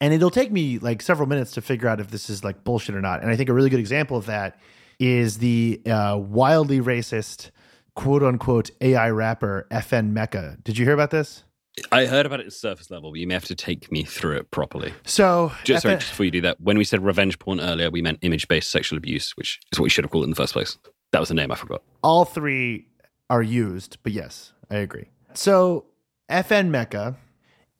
[0.00, 2.94] and it'll take me like several minutes to figure out if this is like bullshit
[2.94, 3.22] or not.
[3.22, 4.58] And I think a really good example of that
[4.98, 7.50] is the uh, wildly racist
[7.94, 10.62] quote unquote AI rapper FN Meka.
[10.64, 11.44] Did you hear about this?
[11.90, 14.36] I heard about it at surface level, but you may have to take me through
[14.36, 14.92] it properly.
[15.04, 18.00] So, Just, sorry, just before you do that, when we said revenge porn earlier, we
[18.00, 20.36] meant image based sexual abuse, which is what we should have called it in the
[20.36, 20.78] first place.
[21.10, 21.82] That was the name I forgot.
[22.02, 22.86] all three
[23.30, 25.06] are used, but yes, I agree.
[25.34, 25.86] So,
[26.30, 27.16] FN Meka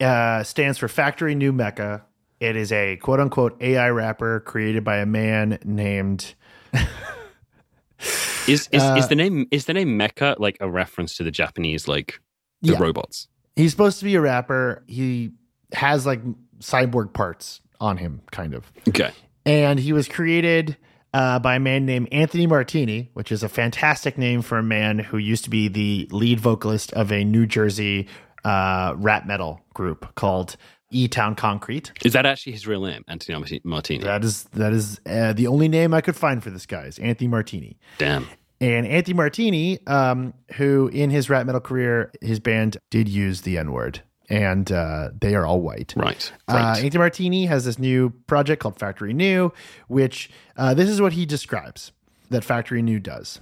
[0.05, 2.03] uh, stands for Factory New Meka.
[2.41, 6.35] It is a quote unquote AI rapper created by a man named
[8.49, 11.31] Is is, Uh, is the name is the name Mecha like a reference to the
[11.31, 12.21] Japanese like
[12.63, 12.79] the Yeah.
[12.79, 13.29] robots?
[13.57, 14.83] He's supposed to be a rapper.
[14.87, 15.31] He
[15.73, 16.21] has like
[16.61, 18.71] cyborg parts on him, kind of.
[18.89, 19.11] Okay.
[19.47, 20.77] And he was created
[21.13, 24.99] uh, by a man named Anthony Martini, which is a fantastic name for a man
[24.99, 28.09] who used to be the lead vocalist of a New Jersey
[28.45, 30.57] uh, rap metal group called
[30.95, 31.93] E Town Concrete.
[32.05, 34.05] Is that actually his real name, Anthony Martini?
[34.05, 36.99] That is that is uh, the only name I could find for this guy is
[36.99, 37.79] Anthony Martini.
[37.99, 38.27] Damn.
[38.61, 43.59] And Anthony Martini, um, who in his rap metal career, his band did use the
[43.59, 45.93] N word, and uh, they are all white.
[45.97, 46.33] Right.
[46.49, 49.53] Uh, Anthony Martini has this new project called Factory New,
[49.89, 51.93] which uh, this is what he describes
[52.31, 53.41] that Factory New does.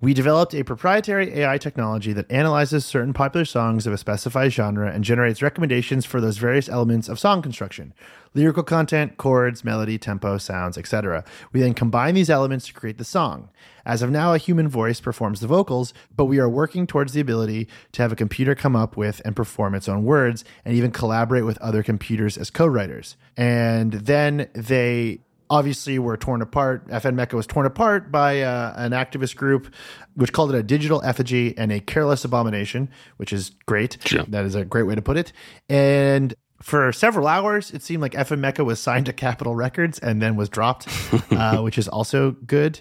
[0.00, 4.88] We developed a proprietary AI technology that analyzes certain popular songs of a specified genre
[4.92, 7.92] and generates recommendations for those various elements of song construction
[8.34, 11.24] lyrical content, chords, melody, tempo, sounds, etc.
[11.52, 13.48] We then combine these elements to create the song.
[13.84, 17.20] As of now, a human voice performs the vocals, but we are working towards the
[17.20, 20.92] ability to have a computer come up with and perform its own words and even
[20.92, 23.16] collaborate with other computers as co writers.
[23.36, 26.86] And then they obviously were torn apart.
[26.88, 29.72] FN Meka was torn apart by uh, an activist group,
[30.14, 33.98] which called it a digital effigy and a careless abomination, which is great.
[34.04, 34.24] Sure.
[34.28, 35.32] That is a great way to put it.
[35.68, 40.20] And for several hours, it seemed like FN Meka was signed to Capitol Records and
[40.20, 40.88] then was dropped,
[41.30, 42.80] uh, which is also good.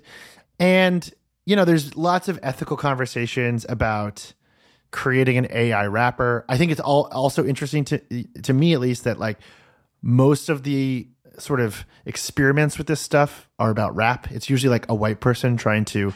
[0.59, 1.09] And,
[1.45, 4.33] you know, there's lots of ethical conversations about
[4.91, 6.45] creating an AI rapper.
[6.49, 9.37] I think it's all also interesting to to me at least that like
[10.01, 14.31] most of the sort of experiments with this stuff are about rap.
[14.31, 16.13] It's usually like a white person trying to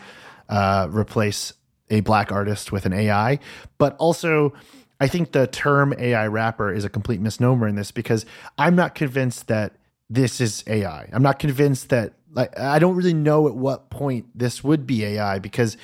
[0.49, 1.53] uh, replace
[1.89, 3.39] a black artist with an AI,
[3.77, 4.53] but also
[4.99, 8.25] I think the term AI rapper is a complete misnomer in this because
[8.57, 9.73] I'm not convinced that
[10.09, 11.09] this is AI.
[11.11, 15.03] I'm not convinced that like I don't really know at what point this would be
[15.03, 15.75] AI because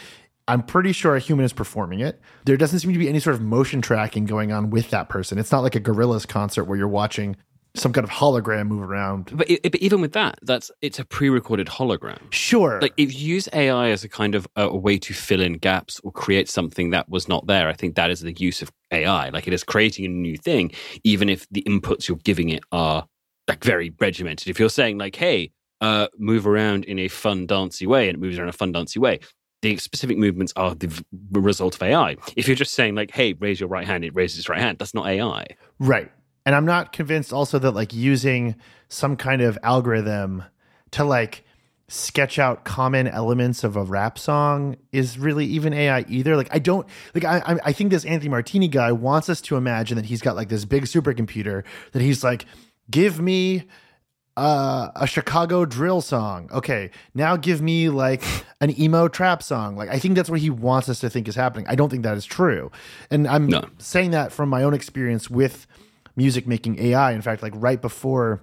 [0.48, 2.22] I'm pretty sure a human is performing it.
[2.46, 5.38] There doesn't seem to be any sort of motion tracking going on with that person.
[5.40, 7.36] It's not like a Gorillaz concert where you're watching
[7.78, 9.32] some kind of hologram move around.
[9.34, 12.20] But, it, but even with that, that's it's a pre-recorded hologram.
[12.32, 12.80] Sure.
[12.82, 15.54] Like if you use AI as a kind of a, a way to fill in
[15.54, 18.72] gaps or create something that was not there, I think that is the use of
[18.92, 19.30] AI.
[19.30, 20.72] Like it is creating a new thing,
[21.04, 23.08] even if the inputs you're giving it are
[23.48, 24.50] like very regimented.
[24.50, 28.20] If you're saying like, "Hey, uh, move around in a fun, dancey way," and it
[28.20, 29.20] moves around in a fun, dancey way,
[29.62, 32.18] the specific movements are the v- result of AI.
[32.36, 34.80] If you're just saying like, "Hey, raise your right hand," it raises its right hand.
[34.80, 35.48] That's not AI.
[35.80, 36.12] Right.
[36.48, 38.56] And I'm not convinced also that like using
[38.88, 40.46] some kind of algorithm
[40.92, 41.44] to like
[41.90, 46.38] sketch out common elements of a rap song is really even AI either.
[46.38, 49.58] Like I don't like I I- I think this Anthony Martini guy wants us to
[49.58, 52.46] imagine that he's got like this big supercomputer that he's like,
[52.90, 53.66] give me
[54.38, 56.48] uh, a Chicago drill song.
[56.54, 58.24] Okay, now give me like
[58.62, 59.76] an emo trap song.
[59.76, 61.66] Like I think that's what he wants us to think is happening.
[61.68, 62.72] I don't think that is true,
[63.12, 63.66] and I'm No.
[63.80, 65.68] saying that from my own experience with
[66.18, 67.14] music making AI.
[67.14, 68.42] In fact, like right before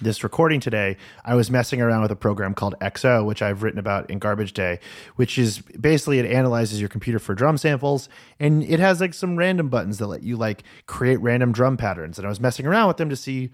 [0.00, 3.78] this recording today, I was messing around with a program called XO, which I've written
[3.78, 4.80] about in Garbage Day,
[5.16, 8.08] which is basically it analyzes your computer for drum samples
[8.40, 12.18] and it has like some random buttons that let you like create random drum patterns.
[12.18, 13.50] And I was messing around with them to see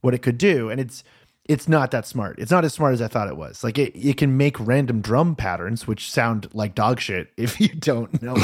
[0.00, 0.70] what it could do.
[0.70, 1.02] And it's
[1.48, 2.38] it's not that smart.
[2.38, 3.64] It's not as smart as I thought it was.
[3.64, 7.68] Like it, it can make random drum patterns, which sound like dog shit if you
[7.68, 8.36] don't know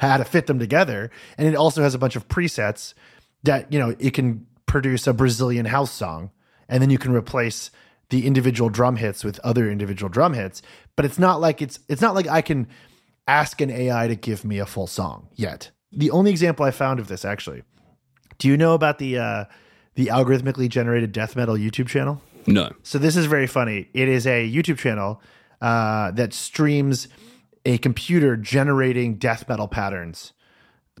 [0.00, 1.10] how to fit them together.
[1.38, 2.94] And it also has a bunch of presets
[3.44, 6.30] that, you know, it can produce a Brazilian house song
[6.68, 7.70] and then you can replace
[8.10, 10.62] the individual drum hits with other individual drum hits.
[10.96, 12.68] But it's not like it's it's not like I can
[13.26, 15.70] ask an AI to give me a full song yet.
[15.92, 17.62] The only example I found of this actually.
[18.38, 19.44] Do you know about the uh
[19.94, 22.20] the algorithmically generated death metal YouTube channel?
[22.46, 22.72] No.
[22.82, 23.88] So this is very funny.
[23.94, 25.20] It is a YouTube channel
[25.60, 27.08] uh, that streams
[27.64, 30.32] a computer generating death metal patterns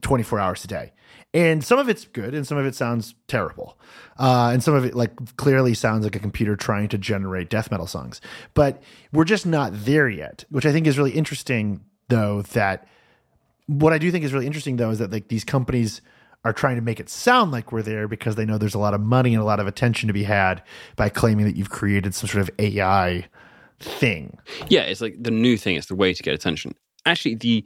[0.02, 0.92] 24 hours a day.
[1.34, 3.78] And some of it's good and some of it sounds terrible.
[4.18, 7.70] Uh, and some of it like clearly sounds like a computer trying to generate death
[7.70, 8.20] metal songs.
[8.54, 12.86] But we're just not there yet, which I think is really interesting though that
[13.66, 16.02] what I do think is really interesting though is that like these companies
[16.44, 18.94] are trying to make it sound like we're there because they know there's a lot
[18.94, 20.62] of money and a lot of attention to be had
[20.96, 23.26] by claiming that you've created some sort of AI
[23.78, 24.38] thing.
[24.68, 25.76] Yeah, it's like the new thing.
[25.76, 26.74] It's the way to get attention.
[27.06, 27.64] Actually, the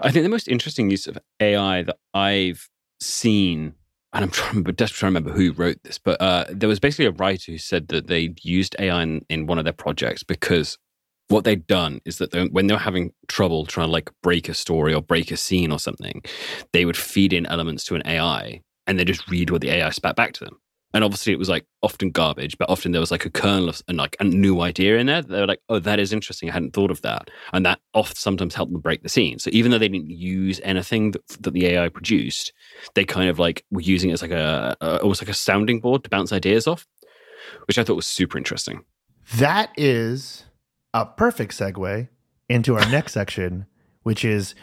[0.00, 2.68] I think the most interesting use of AI that I've
[3.00, 3.74] seen,
[4.12, 6.80] and I'm trying, but desperately trying to remember who wrote this, but uh, there was
[6.80, 10.22] basically a writer who said that they used AI in, in one of their projects
[10.22, 10.78] because
[11.28, 14.48] what they'd done is that they, when they were having trouble trying to like break
[14.48, 16.22] a story or break a scene or something,
[16.72, 19.90] they would feed in elements to an AI and they just read what the AI
[19.90, 20.58] spat back to them.
[20.92, 23.80] And obviously, it was like often garbage, but often there was like a kernel of
[23.86, 25.22] and like a new idea in there.
[25.22, 26.50] They were like, "Oh, that is interesting.
[26.50, 29.38] I hadn't thought of that," and that often sometimes helped them break the scene.
[29.38, 32.52] So even though they didn't use anything that, that the AI produced,
[32.94, 35.78] they kind of like were using it as like a, a almost like a sounding
[35.80, 36.88] board to bounce ideas off,
[37.66, 38.84] which I thought was super interesting.
[39.36, 40.44] That is
[40.92, 42.08] a perfect segue
[42.48, 43.66] into our next section,
[44.02, 44.56] which is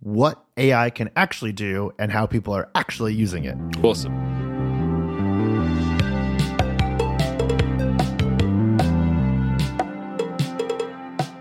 [0.00, 3.56] what AI can actually do and how people are actually using it.
[3.84, 4.37] Awesome.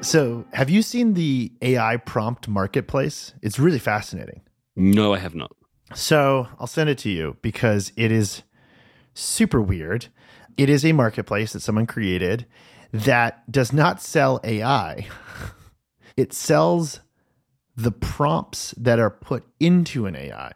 [0.08, 3.34] So, have you seen the AI prompt marketplace?
[3.42, 4.40] It's really fascinating.
[4.74, 5.52] No, I have not.
[5.96, 8.44] So I'll send it to you because it is
[9.14, 10.08] super weird.
[10.56, 12.46] It is a marketplace that someone created
[12.94, 15.08] that does not sell AI.
[16.16, 17.02] It sells
[17.76, 20.52] the prompts that are put into an AI.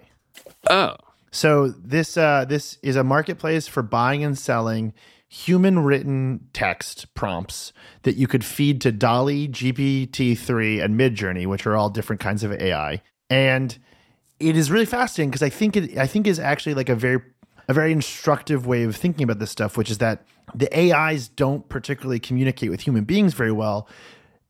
[0.70, 0.96] Oh,
[1.30, 4.94] So this uh, this is a marketplace for buying and selling
[5.34, 7.72] human written text prompts
[8.04, 12.52] that you could feed to DALL-E, GPT-3, and Midjourney, which are all different kinds of
[12.52, 13.02] AI.
[13.30, 13.78] And
[14.42, 17.22] it is really fascinating because I think it I think is actually like a very
[17.70, 21.68] a very instructive way of thinking about this stuff, which is that the AIs don't
[21.70, 23.88] particularly communicate with human beings very well.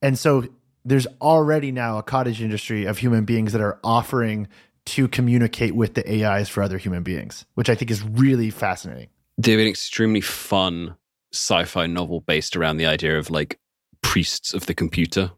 [0.02, 0.48] And so
[0.84, 4.48] there's already now a cottage industry of human beings that are offering
[4.86, 9.10] to communicate with the AIs for other human beings, which I think is really fascinating.
[9.48, 10.96] Have an extremely fun
[11.34, 13.60] sci-fi novel based around the idea of like
[14.02, 15.32] priests of the computer,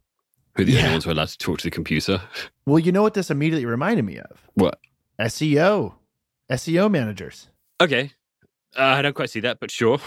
[0.56, 0.80] who are the Yeah.
[0.82, 2.22] only ones who are allowed to talk to the computer.
[2.66, 4.42] Well, you know what this immediately reminded me of?
[4.56, 4.80] What?
[5.20, 5.94] SEO,
[6.50, 7.48] SEO managers.
[7.82, 8.12] Okay,
[8.78, 10.00] uh, I don't quite see that, but sure.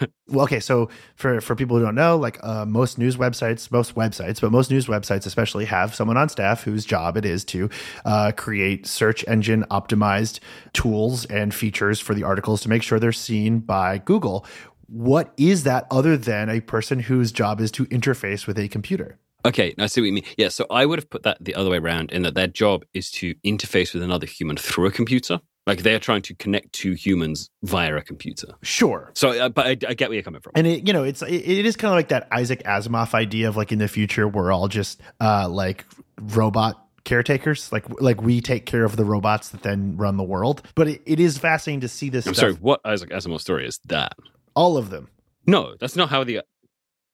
[0.30, 3.96] Well, okay, so for for people who don't know, like uh, most news websites, most
[3.96, 7.68] websites, but most news websites especially have someone on staff whose job it is to
[8.04, 10.38] uh, create search engine optimized
[10.72, 14.46] tools and features for the articles to make sure they're seen by Google.
[14.86, 19.18] What is that other than a person whose job is to interface with a computer?
[19.44, 20.24] Okay, I see what you mean.
[20.36, 22.84] Yeah, so I would have put that the other way around in that their job
[22.94, 25.40] is to interface with another human through a computer.
[25.70, 28.48] Like they're trying to connect to humans via a computer.
[28.62, 30.52] Sure, So, uh, but I, I get where you're coming from.
[30.56, 33.48] and it you know it's it, it is kind of like that Isaac Asimov idea
[33.48, 35.84] of like in the future we're all just uh like
[36.20, 40.62] robot caretakers like like we take care of the robots that then run the world
[40.74, 43.66] but it, it is fascinating to see this I'm stuff sorry, what Isaac Asimov story
[43.66, 44.12] is that?
[44.54, 45.08] all of them
[45.46, 46.42] No, that's not how the.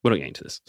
[0.07, 0.61] We're not getting to this.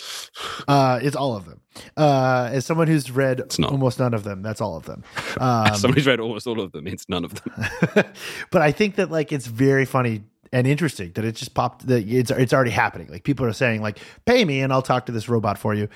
[0.67, 1.61] uh it's all of them
[1.95, 3.71] uh as someone who's read not.
[3.71, 5.03] almost none of them that's all of them
[5.39, 6.87] um Somebody's read almost all of them.
[6.87, 7.53] It's none of them.
[8.51, 10.23] but I think that like it's very funny
[10.53, 13.07] and interesting that it just popped that it's it's already happening.
[13.09, 15.89] Like people are saying like pay me and I'll talk to this robot for you.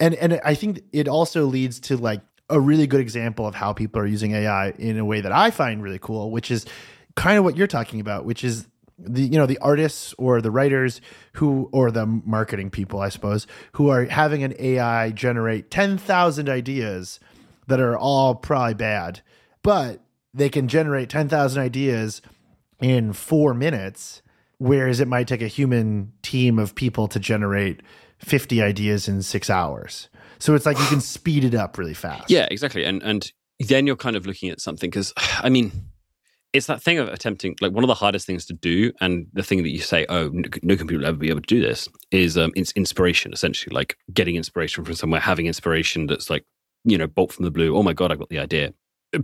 [0.00, 3.72] And and I think it also leads to like a really good example of how
[3.72, 6.64] people are using AI in a way that I find really cool, which is
[7.16, 10.50] kind of what you're talking about, which is the you know the artists or the
[10.50, 11.00] writers
[11.34, 17.20] who or the marketing people I suppose who are having an AI generate 10,000 ideas
[17.66, 19.20] that are all probably bad,
[19.62, 20.00] but
[20.32, 22.22] they can generate 10,000 ideas
[22.80, 24.22] in 4 minutes
[24.58, 27.82] whereas it might take a human team of people to generate
[28.18, 30.08] 50 ideas in 6 hours.
[30.38, 32.30] So it's like you can speed it up really fast.
[32.30, 32.84] Yeah, exactly.
[32.84, 35.72] And and then you're kind of looking at something because I mean,
[36.56, 39.42] it's that thing of attempting like one of the hardest things to do, and the
[39.42, 40.30] thing that you say, oh,
[40.62, 43.96] no, computer will ever be able to do this, is um, it's inspiration essentially, like
[44.12, 46.44] getting inspiration from somewhere, having inspiration that's like
[46.84, 47.76] you know bolt from the blue.
[47.76, 48.72] Oh my god, I got the idea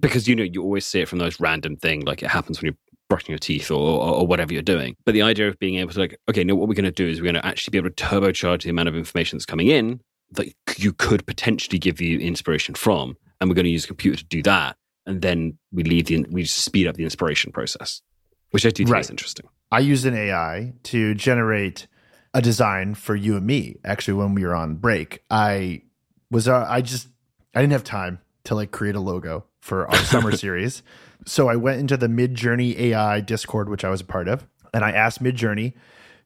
[0.00, 2.66] because you know you always see it from those random thing like it happens when
[2.66, 4.96] you're brushing your teeth or, or, or whatever you're doing.
[5.04, 7.06] But the idea of being able to like, okay, no, what we're going to do
[7.06, 9.68] is we're going to actually be able to turbocharge the amount of information that's coming
[9.68, 13.88] in that you could potentially give you inspiration from, and we're going to use a
[13.88, 18.02] computer to do that, and then we leave the we speed up the inspiration process,
[18.50, 19.04] which I do think Right.
[19.04, 19.46] is interesting.
[19.70, 21.86] I used an AI to generate
[22.34, 23.76] a design for you and me.
[23.84, 25.82] Actually, when we were on break, I
[26.30, 27.08] was uh, I just
[27.54, 30.82] I didn't have time to like create a logo for our summer series,
[31.26, 34.84] so I went into the Midjourney AI Discord, which I was a part of, and
[34.84, 35.74] I asked Midjourney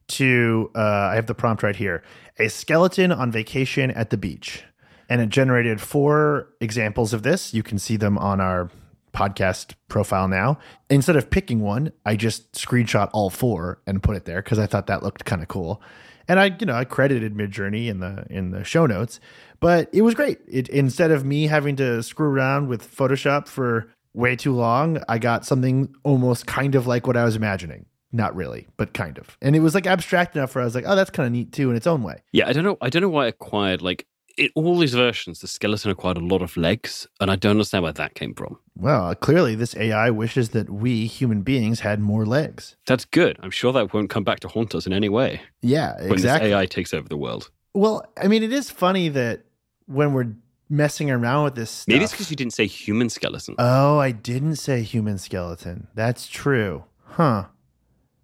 [0.09, 2.03] to uh, I have the prompt right here:
[2.39, 4.65] a skeleton on vacation at the beach,
[5.09, 7.55] and it generated four examples of this.
[7.55, 8.71] You can see them on our
[9.14, 10.59] podcast profile now.
[10.90, 14.66] Instead of picking one, I just screenshot all four and put it there because I
[14.66, 15.81] thought that looked kind of cool.
[16.29, 19.21] And I, you know, I credited Midjourney in the in the show notes,
[19.61, 20.38] but it was great.
[20.49, 25.19] It instead of me having to screw around with Photoshop for way too long, I
[25.19, 27.87] got something almost kind of like what I was imagining.
[28.12, 29.37] Not really, but kind of.
[29.40, 31.53] And it was like abstract enough where I was like, oh, that's kind of neat
[31.53, 32.23] too in its own way.
[32.33, 32.77] Yeah, I don't know.
[32.81, 36.20] I don't know why I acquired like in all these versions, the skeleton acquired a
[36.20, 38.59] lot of legs, and I don't understand where that came from.
[38.77, 42.77] Well, clearly this AI wishes that we human beings had more legs.
[42.87, 43.38] That's good.
[43.42, 46.51] I'm sure that won't come back to haunt us in any way Yeah, when exactly.
[46.51, 47.51] this AI takes over the world.
[47.75, 49.44] Well, I mean, it is funny that
[49.87, 50.33] when we're
[50.69, 51.88] messing around with this stuff.
[51.92, 53.54] Maybe it's because you didn't say human skeleton.
[53.58, 55.87] Oh, I didn't say human skeleton.
[55.94, 56.85] That's true.
[57.04, 57.46] Huh.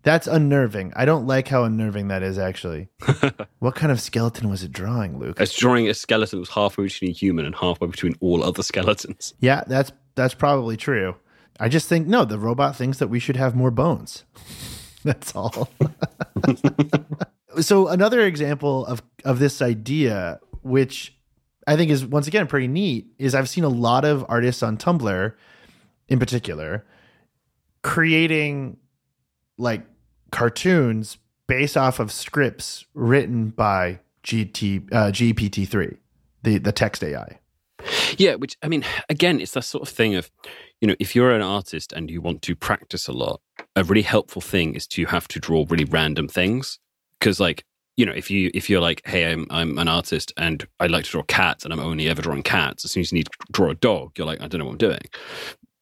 [0.02, 0.92] That's unnerving.
[0.96, 2.88] I don't like how unnerving that is, actually.
[3.60, 5.40] what kind of skeleton was it drawing, Luke?
[5.40, 8.62] It's drawing a skeleton that was halfway between a human and halfway between all other
[8.62, 9.34] skeletons.
[9.38, 11.14] Yeah, that's that's probably true.
[11.60, 14.24] I just think no, the robot thinks that we should have more bones.
[15.04, 15.68] that's all.
[17.60, 21.16] so another example of of this idea, which
[21.66, 24.78] I think is once again pretty neat, is I've seen a lot of artists on
[24.78, 25.32] Tumblr,
[26.08, 26.84] in particular,
[27.82, 28.78] creating
[29.58, 29.82] like
[30.32, 35.98] cartoons based off of scripts written by GT uh, GPT three.
[36.42, 37.38] the the text AI.
[38.16, 40.30] Yeah, which I mean, again, it's that sort of thing of,
[40.80, 43.40] you know, if you're an artist and you want to practice a lot,
[43.74, 46.78] a really helpful thing is to have to draw really random things.
[47.18, 47.64] Because, like,
[47.96, 51.04] you know, if you if you're like, hey, I'm I'm an artist and I like
[51.04, 53.52] to draw cats and I'm only ever drawing cats, as soon as you need to
[53.52, 55.02] draw a dog, you're like, I don't know what I'm doing.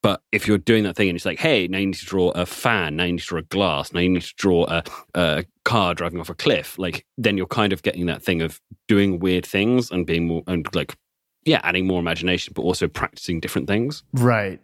[0.03, 2.29] But if you're doing that thing and it's like, hey, now you need to draw
[2.31, 4.83] a fan, now you need to draw a glass, now you need to draw a,
[5.13, 8.59] a car driving off a cliff, like then you're kind of getting that thing of
[8.87, 10.95] doing weird things and being more and like
[11.43, 14.03] yeah, adding more imagination, but also practicing different things.
[14.13, 14.59] Right.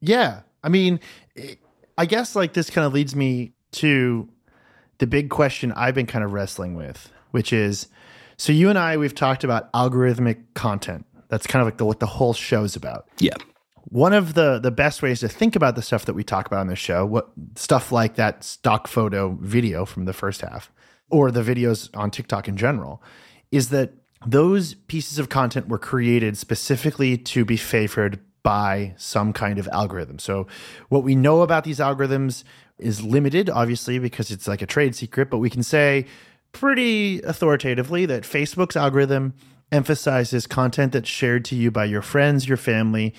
[0.00, 0.40] Yeah.
[0.62, 1.00] I mean,
[1.98, 4.28] I guess like this kind of leads me to
[4.98, 7.88] the big question I've been kind of wrestling with, which is
[8.36, 11.06] so you and I, we've talked about algorithmic content.
[11.28, 13.08] That's kind of like the, what the whole show's about.
[13.18, 13.34] Yeah.
[13.84, 16.60] One of the the best ways to think about the stuff that we talk about
[16.60, 20.70] on this show, what stuff like that stock photo video from the first half,
[21.10, 23.02] or the videos on TikTok in general,
[23.50, 23.92] is that
[24.26, 30.18] those pieces of content were created specifically to be favored by some kind of algorithm.
[30.18, 30.46] So,
[30.88, 32.44] what we know about these algorithms
[32.78, 36.06] is limited, obviously, because it's like a trade secret, but we can say
[36.52, 39.34] pretty authoritatively that Facebook's algorithm
[39.70, 43.14] emphasizes content that's shared to you by your friends, your family,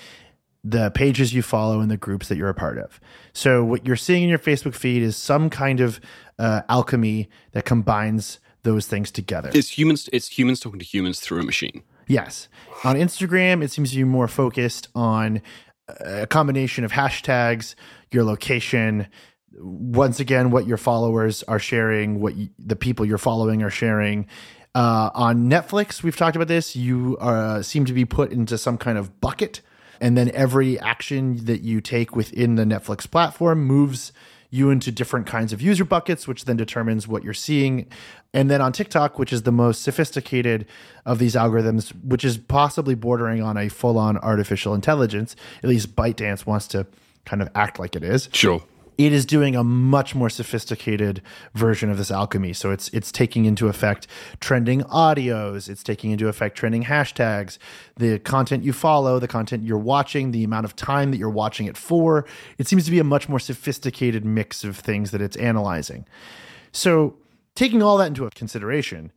[0.64, 2.98] the pages you follow, and the groups that you're a part of.
[3.32, 6.00] So, what you're seeing in your Facebook feed is some kind of
[6.38, 9.50] uh, alchemy that combines those things together.
[9.52, 10.08] It's humans.
[10.12, 11.82] It's humans talking to humans through a machine.
[12.06, 12.48] Yes.
[12.82, 15.42] On Instagram, it seems to be more focused on
[16.00, 17.74] a combination of hashtags,
[18.10, 19.06] your location,
[19.58, 24.26] once again, what your followers are sharing, what you, the people you're following are sharing.
[24.74, 26.74] Uh, on Netflix, we've talked about this.
[26.74, 29.60] You uh, seem to be put into some kind of bucket,
[30.04, 34.12] and then every action that you take within the Netflix platform moves
[34.50, 37.86] you into different kinds of user buckets, which then determines what you're seeing.
[38.34, 40.66] And then on TikTok, which is the most sophisticated
[41.06, 45.96] of these algorithms, which is possibly bordering on a full on artificial intelligence, at least
[45.96, 46.86] ByteDance wants to
[47.24, 48.28] kind of act like it is.
[48.30, 48.62] Sure
[48.96, 51.20] it is doing a much more sophisticated
[51.54, 52.52] version of this alchemy.
[52.52, 54.06] So it's it's taking into effect
[54.40, 57.58] trending audios, it's taking into effect trending hashtags,
[57.96, 61.66] the content you follow, the content you're watching, the amount of time that you're watching
[61.66, 62.24] it for.
[62.58, 66.06] It seems to be a much more sophisticated mix of things that it's analyzing.
[66.72, 67.16] So
[67.54, 69.12] taking all that into consideration,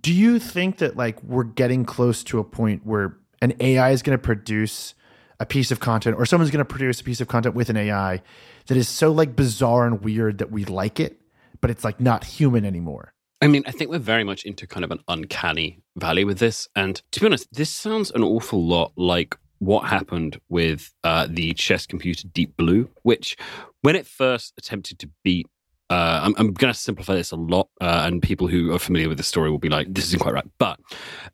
[0.00, 4.02] do you think that like we're getting close to a point where an AI is
[4.02, 4.94] going to produce
[5.40, 7.76] a piece of content or someone's going to produce a piece of content with an
[7.76, 8.22] AI
[8.66, 11.20] that is so like bizarre and weird that we like it,
[11.60, 13.12] but it's like not human anymore.
[13.42, 16.68] I mean, I think we're very much into kind of an uncanny valley with this.
[16.74, 21.52] And to be honest, this sounds an awful lot like what happened with uh, the
[21.54, 23.36] chess computer Deep Blue, which
[23.82, 25.46] when it first attempted to beat
[25.90, 29.08] uh, I'm, I'm going to simplify this a lot, uh, and people who are familiar
[29.08, 30.80] with the story will be like, "This isn't quite right." But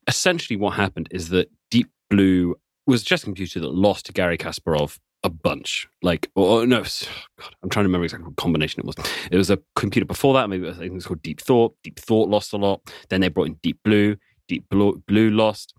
[0.09, 2.57] essentially, what happened is that Deep Blue
[2.87, 5.89] was a chess computer that lost to Garry Kasparov a bunch.
[6.03, 8.97] Like, or no, God, I'm trying to remember exactly what combination it was.
[9.31, 10.49] It was a computer before that.
[10.49, 11.76] Maybe I think it was called Deep Thought.
[11.83, 12.81] Deep Thought lost a lot.
[13.09, 14.16] Then they brought in Deep Blue.
[14.49, 15.74] Deep Blue, Blue lost.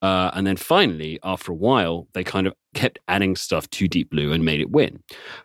[0.00, 4.10] Uh, and then finally, after a while, they kind of kept adding stuff to Deep
[4.10, 5.02] Blue and made it win.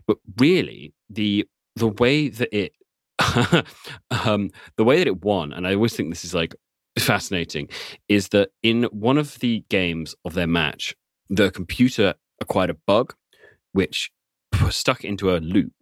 [0.07, 2.73] But really, the the way that it
[4.11, 6.55] um, the way that it won, and I always think this is like
[7.03, 7.69] fascinating,
[8.07, 10.95] is that in one of the games of their match,
[11.29, 13.13] the computer acquired a bug
[13.71, 14.11] which
[14.69, 15.73] stuck into a loop.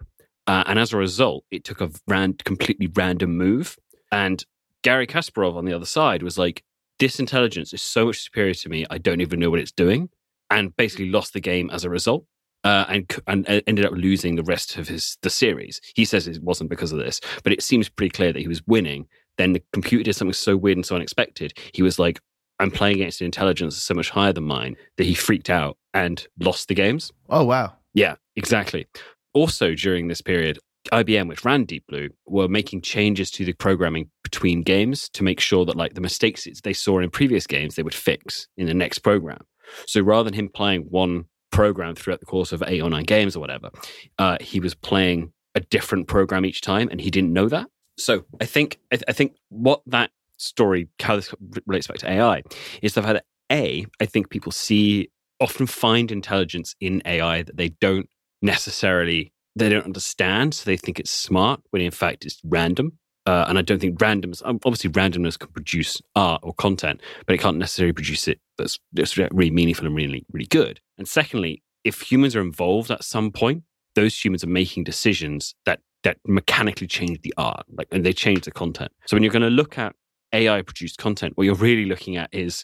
[0.45, 3.78] Uh, and as a result, it took a ran- completely random move.
[4.11, 4.43] And
[4.84, 6.63] Garry Kasparov on the other side was like,
[6.99, 10.09] This intelligence is so much superior to me, I don't even know what it's doing.
[10.49, 12.26] And basically lost the game as a result.
[12.63, 15.80] Uh, and and ended up losing the rest of his the series.
[15.95, 18.65] He says it wasn't because of this, but it seems pretty clear that he was
[18.65, 19.07] winning.
[19.38, 21.54] Then the computer did something so weird and so unexpected.
[21.74, 22.20] He was like,
[22.60, 26.26] "I'm playing against an intelligence so much higher than mine that he freaked out and
[26.40, 27.74] lost the games." Oh wow!
[27.94, 28.88] Yeah, exactly.
[29.34, 30.60] Also, during this period,
[30.92, 35.40] IBM, which ran Deep Blue, were making changes to the programming between games to make
[35.40, 38.74] sure that like the mistakes they saw in previous games they would fix in the
[38.74, 39.42] next program.
[39.86, 43.36] So rather than him playing one program throughout the course of eight or nine games
[43.36, 43.70] or whatever,
[44.18, 47.68] uh, he was playing a different program each time, and he didn't know that.
[47.98, 51.34] So I think I, th- I think what that story how this
[51.66, 52.43] relates back to AI
[52.82, 57.58] is the fact that a I think people see often find intelligence in AI that
[57.58, 58.10] they don't
[58.41, 63.00] necessarily they don't understand, so they think it's smart when in fact it's random.
[63.26, 67.39] Uh, and I don't think randomness, obviously, randomness can produce art or content, but it
[67.39, 70.80] can't necessarily produce it that's, that's really meaningful and really, really good.
[70.98, 73.64] And secondly, if humans are involved at some point,
[73.95, 78.45] those humans are making decisions that that mechanically change the art, like and they change
[78.45, 78.93] the content.
[79.08, 79.93] So when you're going to look at
[80.32, 82.64] AI produced content, what you're really looking at is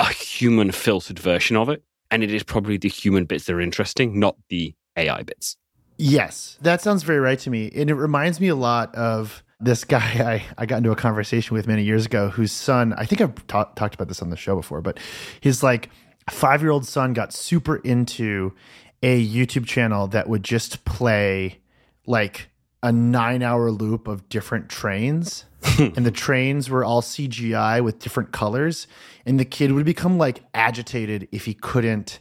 [0.00, 1.84] a human filtered version of it.
[2.10, 5.56] And it is probably the human bits that are interesting, not the AI bits.
[5.98, 7.70] Yes, that sounds very right to me.
[7.76, 11.54] And it reminds me a lot of this guy I, I got into a conversation
[11.54, 14.36] with many years ago whose son, I think I've ta- talked about this on the
[14.36, 14.98] show before, but
[15.40, 15.90] his like
[16.28, 18.52] five year old son got super into
[19.00, 21.60] a YouTube channel that would just play
[22.04, 22.50] like
[22.82, 25.44] a nine hour loop of different trains.
[25.78, 28.86] and the trains were all CGI with different colors.
[29.26, 32.20] And the kid would become like agitated if he couldn't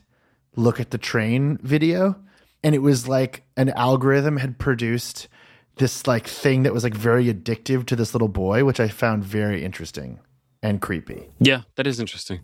[0.55, 2.16] look at the train video.
[2.64, 5.30] And it was like an algorithm had produced
[5.78, 9.24] this like thing that was like very addictive to this little boy, which I found
[9.24, 10.20] very interesting
[10.62, 11.30] and creepy.
[11.39, 12.41] Yeah, that is interesting.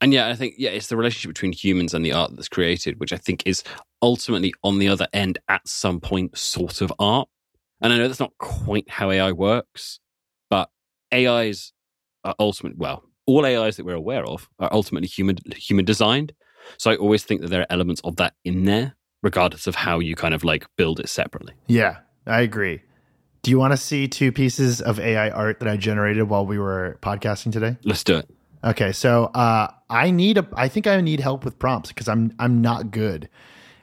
[0.00, 3.00] And yeah, I think yeah, it's the relationship between humans and the art that's created,
[3.00, 3.64] which I think is
[4.00, 7.28] ultimately on the other end at some point sort of art.
[7.80, 10.00] And I know that's not quite how AI works,
[10.50, 10.70] but
[11.12, 11.72] AIs
[12.24, 12.76] are ultimate.
[12.76, 16.32] Well, all AIs that we're aware of are ultimately human human designed.
[16.76, 20.00] So I always think that there are elements of that in there, regardless of how
[20.00, 21.54] you kind of like build it separately.
[21.66, 22.82] Yeah, I agree.
[23.42, 26.58] Do you want to see two pieces of AI art that I generated while we
[26.58, 27.76] were podcasting today?
[27.84, 28.28] Let's do it.
[28.64, 30.48] Okay, so uh, I need a.
[30.54, 33.28] I think I need help with prompts because I'm I'm not good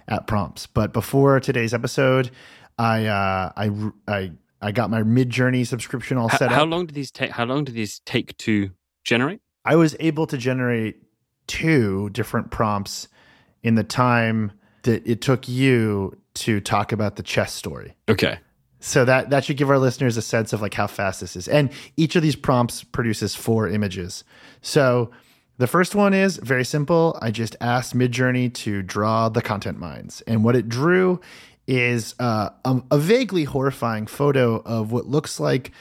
[0.07, 0.67] at prompts.
[0.67, 2.29] But before today's episode,
[2.77, 6.51] I uh, I I I got my Midjourney subscription all set up.
[6.51, 7.31] how long do these take?
[7.31, 8.71] How long do these take to
[9.03, 9.41] generate?
[9.63, 10.97] I was able to generate
[11.47, 13.07] two different prompts
[13.63, 14.51] in the time
[14.83, 17.95] that it took you to talk about the chess story.
[18.09, 18.39] Okay.
[18.79, 21.47] So that that should give our listeners a sense of like how fast this is.
[21.47, 24.23] And each of these prompts produces four images.
[24.61, 25.11] So
[25.57, 27.17] the first one is very simple.
[27.21, 31.21] I just asked Midjourney to draw the content mines, and what it drew
[31.67, 35.71] is uh, a, a vaguely horrifying photo of what looks like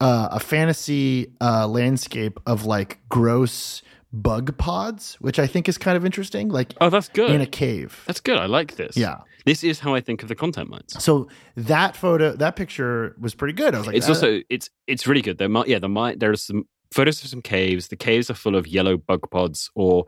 [0.00, 5.96] uh, a fantasy uh, landscape of like gross bug pods, which I think is kind
[5.96, 7.30] of interesting, like Oh, that's good.
[7.30, 8.04] in a cave.
[8.06, 8.38] that's good.
[8.38, 8.96] I like this.
[8.96, 9.18] Yeah.
[9.44, 10.94] This is how I think of the content mines.
[11.02, 13.74] So that photo, that picture was pretty good.
[13.74, 15.38] I was like, it's "Ah, also it's it's really good.
[15.38, 17.88] There might yeah, there might there are some photos of some caves.
[17.88, 20.04] The caves are full of yellow bug pods or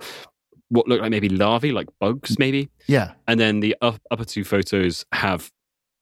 [0.70, 2.70] what look like maybe larvae, like bugs, maybe.
[2.86, 5.50] yeah, And then the up, upper two photos have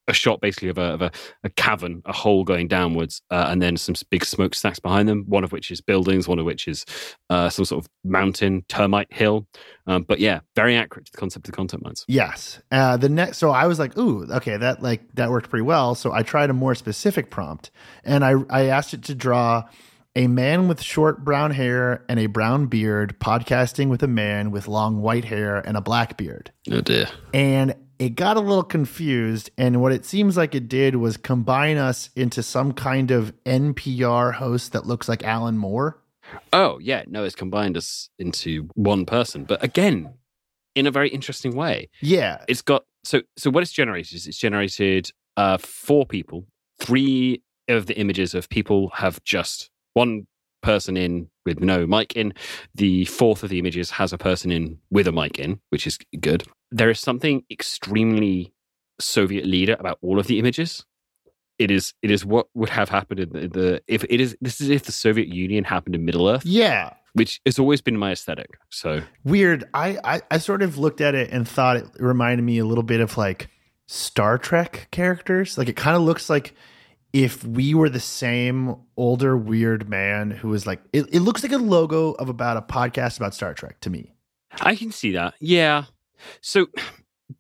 [0.07, 1.11] a shot basically of a, of a,
[1.45, 5.25] a cavern, a hole going downwards, uh, and then some big smokestacks behind them.
[5.27, 6.87] One of which is buildings, one of which is
[7.29, 9.47] uh, some sort of mountain termite hill.
[9.87, 12.07] Um, but yeah, very accurate to the concept of the content mines.
[12.09, 12.61] Yes.
[12.73, 15.95] Uh, the next, so I was like, ooh, okay, that like that worked pretty well.
[15.95, 17.71] So I tried a more specific prompt,
[18.03, 19.65] and I I asked it to draw
[20.19, 24.67] a man with short brown hair and a brown beard podcasting with a man with
[24.67, 26.51] long white hair and a black beard.
[26.73, 27.09] Oh dear.
[27.33, 31.77] And it got a little confused, and what it seems like it did was combine
[31.77, 36.01] us into some kind of NPR host that looks like Alan Moore.
[36.53, 40.15] Oh yeah, no, it's combined us into one person, but again,
[40.75, 41.91] in a very interesting way.
[42.01, 46.47] Yeah, It's got so so what it's generated is it's generated uh four people.
[46.81, 50.27] Three of the images of people have just one
[50.63, 52.33] person in with no mic in.
[52.75, 55.99] The fourth of the images has a person in with a mic in, which is
[56.21, 56.45] good.
[56.71, 58.53] There is something extremely
[59.01, 60.85] Soviet leader about all of the images.
[61.59, 64.61] It is it is what would have happened in the, the if it is this
[64.61, 66.95] is if the Soviet Union happened in Middle Earth, yeah.
[67.15, 68.51] which has always been my aesthetic.
[68.71, 69.65] So weird.
[69.75, 72.85] I, I I sort of looked at it and thought it reminded me a little
[72.85, 73.49] bit of like
[73.87, 75.59] Star Trek characters.
[75.59, 76.55] Like it kind of looks like
[77.13, 81.53] if we were the same older weird man who was like it, it looks like
[81.53, 84.15] a logo of about a podcast about Star Trek to me.
[84.61, 85.35] I can see that.
[85.41, 85.85] Yeah.
[86.41, 86.67] So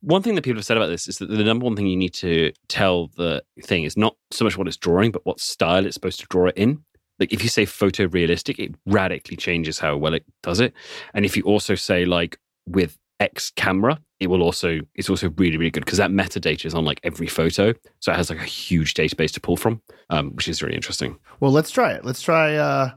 [0.00, 1.96] one thing that people have said about this is that the number one thing you
[1.96, 5.86] need to tell the thing is not so much what it's drawing, but what style
[5.86, 6.84] it's supposed to draw it in.
[7.18, 10.72] Like if you say photorealistic, it radically changes how well it does it.
[11.14, 15.56] And if you also say like with X camera, it will also it's also really
[15.56, 18.44] really good because that metadata is on like every photo, so it has like a
[18.44, 21.18] huge database to pull from, um, which is really interesting.
[21.40, 22.04] Well, let's try it.
[22.04, 22.90] Let's try uh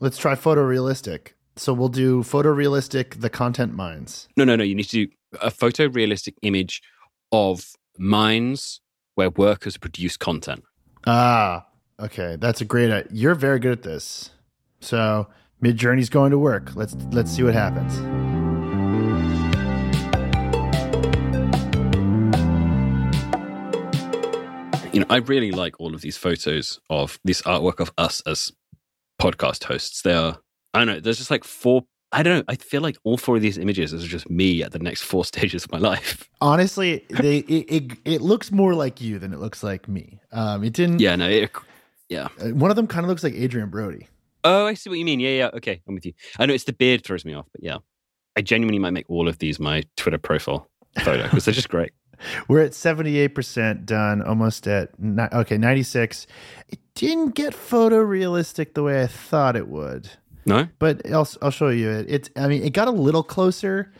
[0.00, 1.28] let's try photorealistic.
[1.56, 4.28] So we'll do photorealistic the content mines.
[4.36, 4.64] No, no, no.
[4.64, 6.82] You need to do a photorealistic image
[7.30, 8.80] of mines
[9.14, 10.64] where workers produce content.
[11.06, 11.66] Ah,
[12.00, 12.36] okay.
[12.36, 14.30] That's a great you're very good at this.
[14.80, 15.28] So
[15.62, 16.74] Midjourney's going to work.
[16.74, 18.23] Let's let's see what happens.
[24.94, 28.52] You know, I really like all of these photos of this artwork of us as
[29.20, 30.02] podcast hosts.
[30.02, 30.38] They are,
[30.72, 31.84] I don't know, there's just like four.
[32.12, 32.44] I don't know.
[32.46, 35.24] I feel like all four of these images are just me at the next four
[35.32, 36.28] stages of my life.
[36.40, 40.20] Honestly, they it, it it looks more like you than it looks like me.
[40.30, 41.00] Um, it didn't.
[41.00, 41.50] Yeah, no, it,
[42.08, 42.28] yeah.
[42.40, 44.06] uh, One of them kind of looks like Adrien Brody.
[44.44, 45.18] Oh, I see what you mean.
[45.18, 45.50] Yeah, yeah.
[45.54, 46.12] Okay, I'm with you.
[46.38, 47.78] I know it's the beard throws me off, but yeah,
[48.36, 50.68] I genuinely might make all of these my Twitter profile
[51.02, 51.90] photo because they're just great.
[52.48, 56.26] We're at 78% done, almost at ni- okay, 96.
[56.68, 60.10] It didn't get photorealistic the way I thought it would.
[60.46, 62.06] No, But I'll I'll show you it.
[62.08, 63.90] It's I mean, it got a little closer,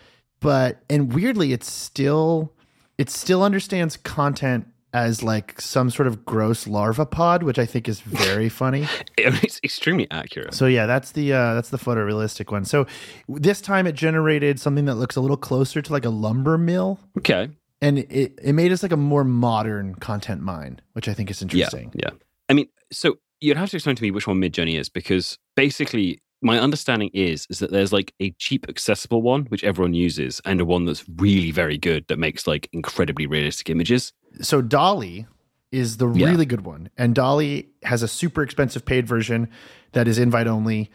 [0.41, 2.53] but and weirdly it's still
[2.99, 7.89] it still understands content as like some sort of gross larva pod, which I think
[7.89, 8.87] is very funny.
[9.17, 10.53] it's extremely accurate.
[10.55, 12.67] So yeah, that's the uh, that's the photorealistic one.
[12.67, 12.87] So
[13.27, 17.01] this time it generated something that looks a little closer to like a lumber mill,
[17.17, 17.49] Okay.
[17.85, 21.43] And it it made us like a more modern content mine, which I think is
[21.43, 21.93] interesting.
[21.95, 22.11] Yeah.
[22.13, 22.19] yeah.
[22.49, 26.21] I mean, so you'd have to explain to me which one Midjourney is because basically
[26.41, 30.61] my understanding is is that there's like a cheap accessible one which everyone uses and
[30.61, 34.13] a one that's really very good that makes like incredibly realistic images.
[34.41, 35.27] So DALL-E
[35.71, 36.29] is the Yeah.
[36.31, 39.49] really good one, and DALL-E has a super expensive paid version
[39.93, 40.91] that is invite only,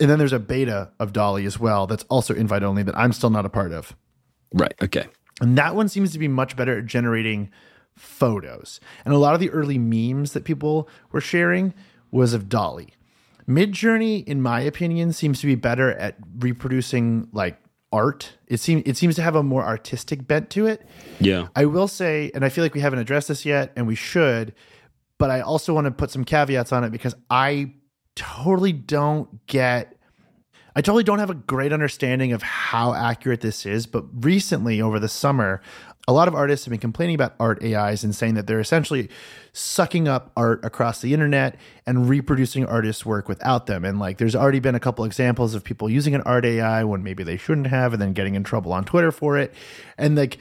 [0.00, 3.12] and then there's a beta of DALL-E as well that's also invite only that I'm
[3.12, 3.96] still not a part of.
[4.52, 4.74] Right.
[4.82, 5.06] Okay.
[5.40, 7.50] And that one seems to be much better at generating
[7.96, 8.80] photos.
[9.04, 11.74] And a lot of the early memes that people were sharing
[12.10, 12.88] was of DALL-E.
[13.48, 17.58] Midjourney, in my opinion, seems to be better at reproducing like
[17.92, 18.34] art.
[18.46, 20.86] It seems it seems to have a more artistic bent to it.
[21.18, 21.48] Yeah.
[21.56, 24.54] I will say, and I feel like we haven't addressed this yet, and we should,
[25.18, 27.74] but I also want to put some caveats on it because I
[28.14, 29.96] totally don't get.
[30.74, 34.98] I totally don't have a great understanding of how accurate this is, but recently over
[34.98, 35.60] the summer,
[36.08, 39.08] a lot of artists have been complaining about art AIs and saying that they're essentially
[39.52, 41.56] sucking up art across the internet
[41.86, 43.84] and reproducing artists' work without them.
[43.84, 47.02] And like, there's already been a couple examples of people using an art AI when
[47.02, 49.52] maybe they shouldn't have, and then getting in trouble on Twitter for it.
[49.98, 50.38] And like,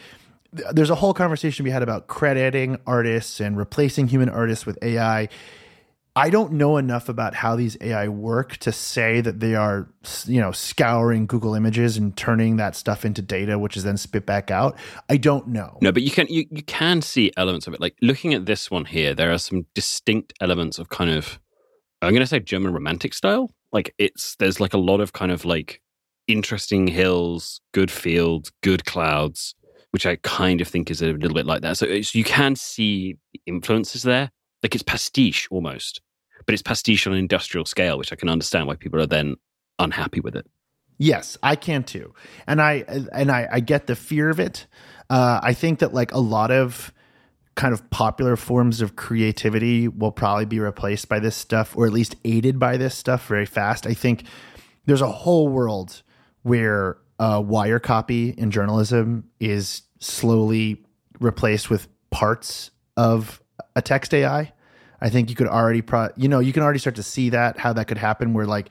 [0.52, 5.30] there's a whole conversation we had about crediting artists and replacing human artists with AI.
[6.20, 9.88] I don't know enough about how these AI work to say that they are,
[10.26, 14.26] you know, scouring Google Images and turning that stuff into data, which is then spit
[14.26, 14.78] back out.
[15.08, 15.78] I don't know.
[15.82, 17.80] No, but you can you, you can see elements of it.
[17.80, 21.40] Like looking at this one here, there are some distinct elements of kind of
[22.02, 23.52] I'm going to say German romantic style.
[23.72, 25.82] Like it's there's like a lot of kind of like
[26.28, 29.56] interesting hills, good fields, good clouds,
[29.92, 31.78] which I kind of think is a little bit like that.
[31.78, 33.16] So you can see
[33.46, 34.32] influences there.
[34.62, 36.02] Like it's pastiche almost,
[36.50, 39.36] but it's pastiche on an industrial scale, which I can understand why people are then
[39.78, 40.48] unhappy with it.
[40.98, 42.16] Yes, I can too,
[42.48, 44.66] and I and I, I get the fear of it.
[45.12, 46.92] Uh, I think that like a lot of
[47.54, 51.94] kind of popular forms of creativity will probably be replaced by this stuff, or at
[51.94, 53.86] least aided by this stuff very fast.
[53.86, 54.24] I think
[54.88, 56.02] there's a whole world
[56.42, 60.84] where uh, wire copy in journalism is slowly
[61.20, 63.40] replaced with parts of
[63.76, 64.52] a text AI.
[65.02, 67.58] I think you could already, pro- you know, you can already start to see that
[67.58, 68.34] how that could happen.
[68.34, 68.70] Where like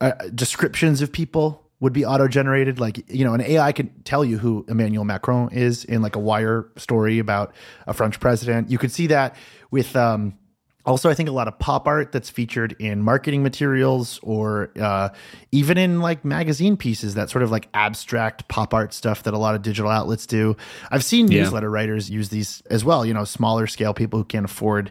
[0.00, 2.80] uh, descriptions of people would be auto generated.
[2.80, 6.18] Like, you know, an AI can tell you who Emmanuel Macron is in like a
[6.18, 7.54] wire story about
[7.86, 8.70] a French president.
[8.70, 9.36] You could see that
[9.70, 10.36] with, um,
[10.84, 15.10] also, I think a lot of pop art that's featured in marketing materials or uh,
[15.52, 19.38] even in like magazine pieces, that sort of like abstract pop art stuff that a
[19.38, 20.56] lot of digital outlets do.
[20.90, 21.42] I've seen Yeah.
[21.42, 24.90] newsletter writers use these as well, you know, smaller scale people who can't afford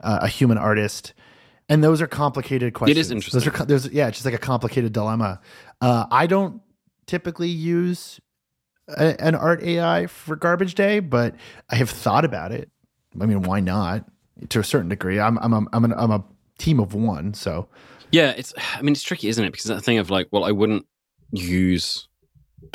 [0.00, 1.14] uh, a human artist.
[1.68, 2.96] And those are complicated questions.
[2.96, 3.40] It is interesting.
[3.40, 5.40] Those are, there's, yeah, it's just like a complicated dilemma.
[5.80, 6.62] Uh, I don't
[7.06, 8.20] typically use
[8.88, 11.34] a, an art AI for garbage day, but
[11.70, 12.70] I have thought about it.
[13.20, 14.04] I mean, why not?
[14.50, 16.24] To a certain degree, I'm I'm a, I'm, an, I'm a
[16.58, 17.68] team of one, so
[18.12, 18.54] Yeah, it's.
[18.76, 19.50] I mean, it's tricky, isn't it?
[19.50, 20.86] Because that thing of like, well, I wouldn't
[21.32, 22.06] use.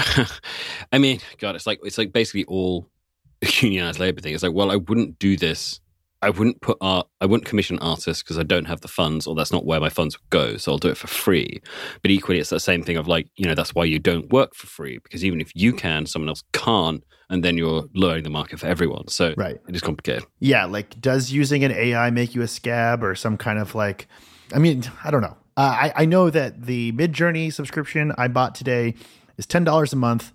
[0.91, 2.89] I mean, God, it's like it's like basically all
[3.61, 4.33] unionized labor thing.
[4.33, 5.79] It's like, well, I wouldn't do this.
[6.23, 7.07] I wouldn't put art.
[7.19, 9.89] I wouldn't commission artists because I don't have the funds, or that's not where my
[9.89, 10.57] funds would go.
[10.57, 11.61] So I'll do it for free.
[12.01, 14.55] But equally, it's that same thing of like, you know, that's why you don't work
[14.55, 18.29] for free because even if you can, someone else can't, and then you're lowering the
[18.29, 19.07] market for everyone.
[19.09, 19.57] So right.
[19.67, 20.25] it is complicated.
[20.39, 24.07] Yeah, like does using an AI make you a scab or some kind of like?
[24.53, 25.37] I mean, I don't know.
[25.57, 28.95] Uh, I I know that the Midjourney subscription I bought today
[29.37, 30.31] is ten dollars a month,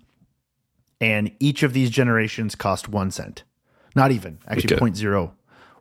[1.01, 3.43] and each of these generations cost one cent.
[3.95, 4.79] Not even actually Okay.
[4.79, 5.33] point zero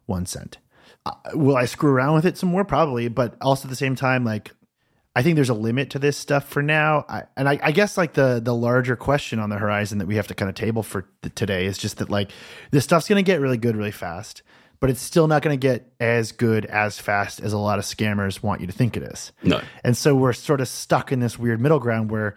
[0.09, 0.59] one cent.
[1.07, 2.65] Uh, will I screw around with it some more?
[2.65, 4.53] Probably, but also at the same time, like
[5.19, 7.05] I think there's a limit to this stuff for now.
[7.09, 10.17] I, and I, I guess like the the larger question on the horizon that we
[10.17, 12.31] have to kind of table for th- today is just that like
[12.71, 14.43] this stuff's going to get really good really fast,
[14.81, 17.85] but it's still not going to get as good as fast as a lot of
[17.85, 19.33] scammers want you to think it is.
[19.43, 22.37] No, And so we're sort of stuck in this weird middle ground where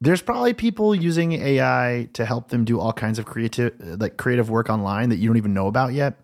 [0.00, 4.48] there's probably people using AI to help them do all kinds of creative like creative
[4.48, 6.14] work online that you don't even know about yet.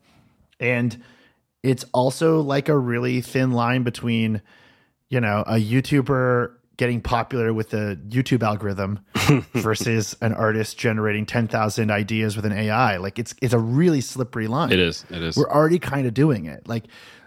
[0.60, 1.02] And
[1.62, 4.42] it's also like a really thin line between
[5.08, 9.00] you know, a YouTuber getting popular with the YouTube algorithm
[9.54, 12.98] versus an artist generating 10,000 ideas with an AI.
[12.98, 14.72] Like it's it's a really slippery line.
[14.72, 15.04] It is.
[15.10, 15.36] It is.
[15.36, 16.68] We're already kind of doing it.
[16.68, 16.84] Like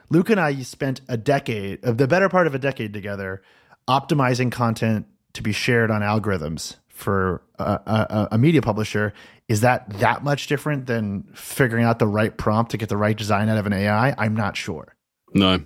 [0.09, 3.41] Luke and I spent a decade, of the better part of a decade together,
[3.88, 9.13] optimizing content to be shared on algorithms for a, a, a, media publisher.
[9.50, 13.18] Is that that much different than figuring out the right prompt to get the right
[13.18, 14.14] design out of an AI?
[14.18, 14.95] I'm not sure.
[15.34, 15.66] No.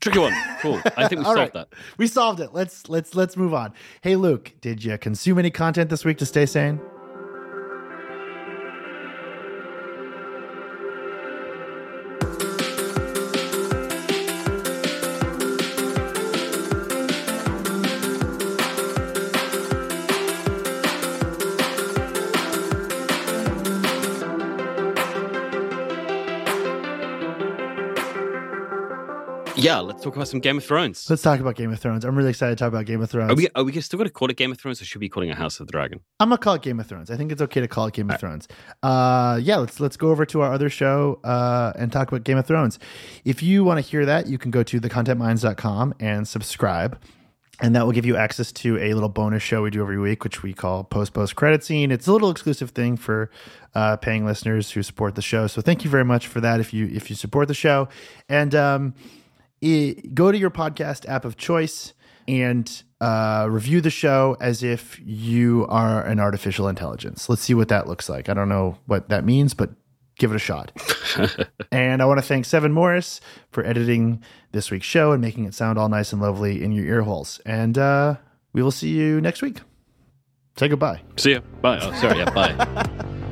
[0.00, 0.32] Tricky one.
[0.60, 0.80] Cool.
[0.96, 1.52] I think we solved right.
[1.52, 1.68] that.
[1.98, 2.54] We solved it.
[2.54, 3.74] Let's let's let's move on.
[4.00, 6.80] Hey Luke, did you consume any content this week to stay sane?
[29.60, 31.08] Yeah, let's talk about some Game of Thrones.
[31.10, 32.06] Let's talk about Game of Thrones.
[32.06, 33.30] I'm really excited to talk about Game of Thrones.
[33.30, 35.06] Are we, are we still going to call it Game of Thrones or should we
[35.06, 36.00] be calling it House of the Dragon?
[36.18, 37.10] I'm going to call it Game of Thrones.
[37.10, 38.48] I think it's okay to call it Game of Thrones.
[38.82, 42.38] Uh, yeah, let's let's go over to our other show uh, and talk about Game
[42.38, 42.78] of Thrones.
[43.26, 46.98] If you want to hear that, you can go to thecontentmines.com and subscribe.
[47.62, 50.24] And that will give you access to a little bonus show we do every week,
[50.24, 51.90] which we call Post Post Credit Scene.
[51.90, 53.30] It's a little exclusive thing for
[53.74, 55.46] uh, paying listeners who support the show.
[55.46, 56.60] So thank you very much for that.
[56.60, 57.90] If you if you support the show,
[58.30, 58.94] and um,
[59.60, 61.92] it, go to your podcast app of choice
[62.28, 67.28] and uh, review the show as if you are an artificial intelligence.
[67.28, 68.28] Let's see what that looks like.
[68.28, 69.70] I don't know what that means, but
[70.16, 70.70] give it a shot.
[71.72, 75.54] and I want to thank Seven Morris for editing this week's show and making it
[75.54, 77.40] sound all nice and lovely in your ear holes.
[77.44, 78.16] And uh,
[78.52, 79.60] we will see you next week.
[80.56, 81.00] Say goodbye.
[81.16, 81.40] See you.
[81.62, 81.78] Bye.
[81.80, 82.18] Oh, sorry.
[82.18, 83.06] Yeah, bye.